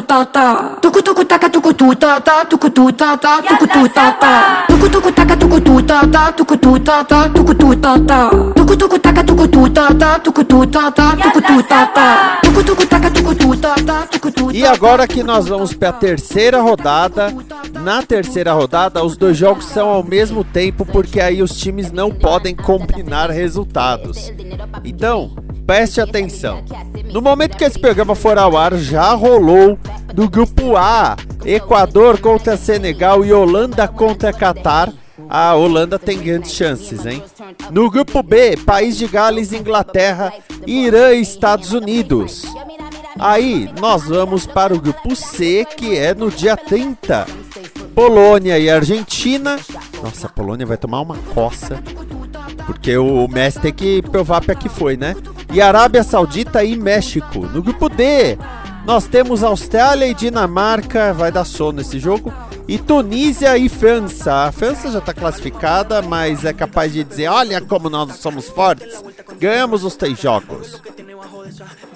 ta 0.00 0.24
ta 0.24 0.78
tuku 0.80 1.02
tuku 1.02 1.24
taka 1.24 1.50
tuku 1.50 1.74
tu 1.74 1.94
ta 1.94 2.18
ta 2.18 2.44
tuku 2.44 2.70
tu 2.70 2.92
ta 2.92 3.16
ta 3.18 3.42
tuku 3.42 3.66
tu 3.66 3.88
ta 3.88 4.12
ta 4.12 4.64
tuku 4.66 4.88
tuku 4.88 5.12
taka 5.12 5.36
tuku 5.36 5.60
tu 5.60 5.82
ta 5.82 6.06
ta 6.06 6.32
tuku 6.32 6.56
tu 6.56 6.78
ta 6.78 7.04
ta 7.04 7.28
tuku 7.28 7.54
tu 7.54 7.76
ta 7.76 7.98
ta 8.06 8.30
tuku 8.54 8.76
tuku 8.76 8.98
taka 8.98 9.22
tuku 9.22 9.46
tu 9.46 9.68
ta 9.68 9.92
ta 9.92 10.18
tuku 14.06 14.30
tu 14.30 14.50
E 14.54 14.64
agora 14.64 15.06
que 15.06 15.22
nós 15.22 15.46
vamos 15.46 15.74
para 15.74 15.90
a 15.90 15.92
terceira 15.92 16.62
rodada, 16.62 17.30
na 17.82 18.02
terceira 18.02 18.54
rodada 18.54 19.04
os 19.04 19.18
dois 19.18 19.36
jogos 19.36 19.66
são 19.66 19.90
ao 19.90 20.02
mesmo 20.02 20.44
tempo 20.44 20.86
porque 20.86 21.20
aí 21.20 21.42
os 21.42 21.54
times 21.58 21.92
não 21.92 22.10
podem 22.10 22.56
combinar 22.56 23.30
resultados. 23.30 24.32
Então, 24.82 25.30
preste 25.66 26.00
atenção. 26.00 26.64
No 27.12 27.20
momento 27.20 27.56
que 27.56 27.64
esse 27.64 27.78
programa 27.78 28.14
for 28.14 28.38
ao 28.38 28.56
ar, 28.56 28.76
já 28.76 29.12
rolou 29.12 29.78
do 30.12 30.28
grupo 30.28 30.76
A, 30.76 31.16
Equador 31.44 32.20
contra 32.20 32.56
Senegal 32.56 33.24
e 33.24 33.32
Holanda 33.32 33.86
contra 33.88 34.32
Catar. 34.32 34.92
A 35.28 35.54
Holanda 35.54 35.98
tem 35.98 36.18
grandes 36.18 36.52
chances, 36.52 37.06
hein? 37.06 37.22
No 37.70 37.90
grupo 37.90 38.22
B, 38.22 38.56
País 38.58 38.96
de 38.96 39.06
Gales, 39.06 39.52
Inglaterra, 39.52 40.32
Irã 40.66 41.12
e 41.12 41.20
Estados 41.20 41.72
Unidos. 41.72 42.44
Aí 43.18 43.70
nós 43.80 44.04
vamos 44.04 44.46
para 44.46 44.74
o 44.74 44.80
grupo 44.80 45.14
C, 45.14 45.64
que 45.76 45.96
é 45.96 46.14
no 46.14 46.30
dia 46.30 46.56
30. 46.56 47.26
Polônia 47.94 48.58
e 48.58 48.68
Argentina. 48.68 49.58
Nossa, 50.02 50.26
a 50.26 50.30
Polônia 50.30 50.66
vai 50.66 50.76
tomar 50.76 51.00
uma 51.00 51.16
coça. 51.32 51.80
Porque 52.66 52.96
o 52.96 53.28
Messi 53.28 53.60
tem 53.60 53.72
que 53.72 54.02
provar 54.02 54.40
para 54.40 54.54
que 54.54 54.68
foi, 54.68 54.96
né? 54.96 55.14
E 55.52 55.60
Arábia 55.60 56.02
Saudita 56.02 56.64
e 56.64 56.76
México. 56.76 57.46
No 57.46 57.62
grupo 57.62 57.88
D, 57.88 58.38
nós 58.86 59.06
temos 59.06 59.42
Austrália 59.42 60.06
e 60.06 60.14
Dinamarca, 60.14 61.12
vai 61.12 61.30
dar 61.30 61.44
sono 61.44 61.80
esse 61.80 61.98
jogo. 61.98 62.32
E 62.66 62.78
Tunísia 62.78 63.56
e 63.58 63.68
França. 63.68 64.46
A 64.46 64.52
França 64.52 64.90
já 64.90 64.98
está 64.98 65.12
classificada, 65.12 66.00
mas 66.00 66.44
é 66.44 66.52
capaz 66.52 66.92
de 66.92 67.04
dizer: 67.04 67.28
olha 67.28 67.60
como 67.60 67.90
nós 67.90 68.16
somos 68.16 68.48
fortes. 68.48 69.04
Ganhamos 69.38 69.84
os 69.84 69.96
três 69.96 70.18
jogos. 70.18 70.80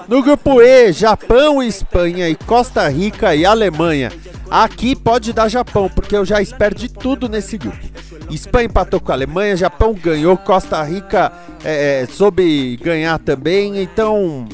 No 0.07 0.23
grupo 0.23 0.61
E, 0.61 0.93
Japão, 0.93 1.63
Espanha 1.63 2.29
e 2.29 2.35
Costa 2.35 2.87
Rica 2.89 3.35
e 3.35 3.45
Alemanha. 3.45 4.13
Aqui 4.51 4.97
pode 4.97 5.33
dar 5.33 5.49
Japão, 5.49 5.91
porque 5.95 6.17
eu 6.17 6.25
já 6.25 6.41
espero 6.41 6.75
de 6.75 6.89
tudo 6.89 7.29
nesse 7.29 7.59
grupo. 7.59 7.88
Espanha 8.35 8.67
empatou 8.67 9.01
com 9.01 9.11
a 9.11 9.15
Alemanha, 9.15 9.57
Japão 9.57 9.95
ganhou, 9.95 10.37
Costa 10.37 10.83
Rica 10.83 11.33
é, 11.65 12.03
é, 12.03 12.07
soube 12.07 12.77
ganhar 12.77 13.19
também, 13.19 13.83
então 13.83 14.47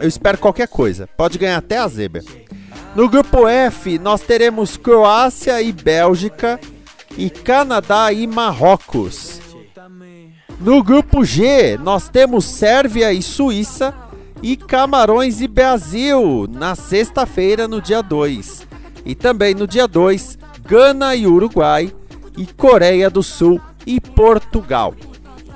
eu 0.00 0.08
espero 0.08 0.38
qualquer 0.38 0.68
coisa. 0.68 1.08
Pode 1.16 1.38
ganhar 1.38 1.58
até 1.58 1.78
a 1.78 1.88
zebra. 1.88 2.22
No 2.94 3.08
grupo 3.08 3.48
F, 3.48 3.98
nós 3.98 4.20
teremos 4.20 4.76
Croácia 4.76 5.60
e 5.60 5.72
Bélgica, 5.72 6.60
e 7.16 7.30
Canadá 7.30 8.12
e 8.12 8.26
Marrocos. 8.26 9.40
No 10.60 10.82
grupo 10.82 11.24
G, 11.24 11.78
nós 11.78 12.08
temos 12.08 12.44
Sérvia 12.44 13.12
e 13.12 13.22
Suíça, 13.22 13.94
e 14.42 14.56
Camarões 14.56 15.40
e 15.40 15.48
Brasil, 15.48 16.46
na 16.50 16.74
sexta-feira, 16.74 17.66
no 17.66 17.80
dia 17.80 18.02
2. 18.02 18.66
E 19.04 19.14
também 19.14 19.54
no 19.54 19.66
dia 19.66 19.88
2, 19.88 20.38
Gana 20.66 21.14
e 21.14 21.26
Uruguai, 21.26 21.92
e 22.36 22.46
Coreia 22.46 23.08
do 23.08 23.22
Sul 23.22 23.60
e 23.86 24.00
Portugal. 24.00 24.94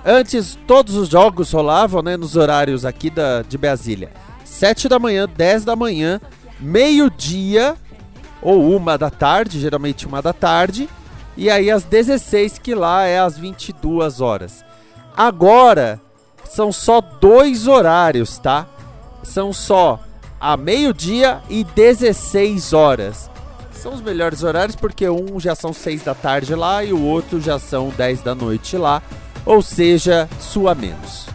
Antes, 0.04 0.58
todos 0.66 0.94
os 0.94 1.08
jogos 1.08 1.50
rolavam 1.52 2.02
né, 2.02 2.16
nos 2.16 2.36
horários 2.36 2.84
aqui 2.84 3.10
da, 3.10 3.42
de 3.42 3.58
Brasília. 3.58 4.10
7 4.44 4.88
da 4.88 4.98
manhã, 4.98 5.28
10 5.28 5.64
da 5.64 5.76
manhã, 5.76 6.20
meio-dia 6.58 7.76
ou 8.40 8.74
uma 8.74 8.96
da 8.96 9.10
tarde, 9.10 9.60
geralmente 9.60 10.06
uma 10.06 10.22
da 10.22 10.32
tarde, 10.32 10.88
e 11.36 11.50
aí 11.50 11.70
às 11.70 11.84
16 11.84 12.58
que 12.58 12.74
lá 12.74 13.04
é 13.04 13.18
às 13.18 13.36
22 13.36 14.20
horas. 14.20 14.64
Agora 15.16 16.00
são 16.44 16.72
só 16.72 17.00
dois 17.00 17.66
horários, 17.66 18.38
tá? 18.38 18.66
São 19.22 19.52
só 19.52 20.00
a 20.40 20.56
meio-dia 20.56 21.40
e 21.48 21.64
16 21.64 22.72
horas. 22.72 23.27
São 23.78 23.94
os 23.94 24.00
melhores 24.00 24.42
horários 24.42 24.74
porque 24.74 25.08
um 25.08 25.38
já 25.38 25.54
são 25.54 25.72
6 25.72 26.02
da 26.02 26.12
tarde 26.12 26.52
lá 26.52 26.82
e 26.82 26.92
o 26.92 27.00
outro 27.00 27.40
já 27.40 27.60
são 27.60 27.90
10 27.90 28.22
da 28.22 28.34
noite 28.34 28.76
lá, 28.76 29.00
ou 29.46 29.62
seja, 29.62 30.28
sua 30.40 30.74
menos. 30.74 31.26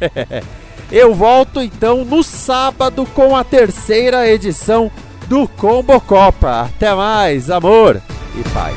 Eu 0.92 1.14
volto 1.14 1.60
então 1.60 2.04
no 2.04 2.22
sábado 2.22 3.06
com 3.06 3.34
a 3.34 3.42
terceira 3.42 4.28
edição 4.28 4.92
do 5.26 5.48
Combo 5.48 5.98
Copa. 6.02 6.62
Até 6.62 6.94
mais, 6.94 7.50
amor 7.50 8.00
e 8.38 8.48
paz. 8.50 8.76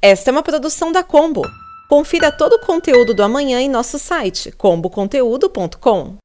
Esta 0.00 0.30
é 0.30 0.32
uma 0.32 0.42
produção 0.42 0.92
da 0.92 1.02
Combo. 1.02 1.42
Confira 1.88 2.30
todo 2.30 2.56
o 2.56 2.60
conteúdo 2.60 3.14
do 3.14 3.22
amanhã 3.22 3.60
em 3.60 3.68
nosso 3.68 3.98
site 3.98 4.52
comboconteúdo.com. 4.52 6.23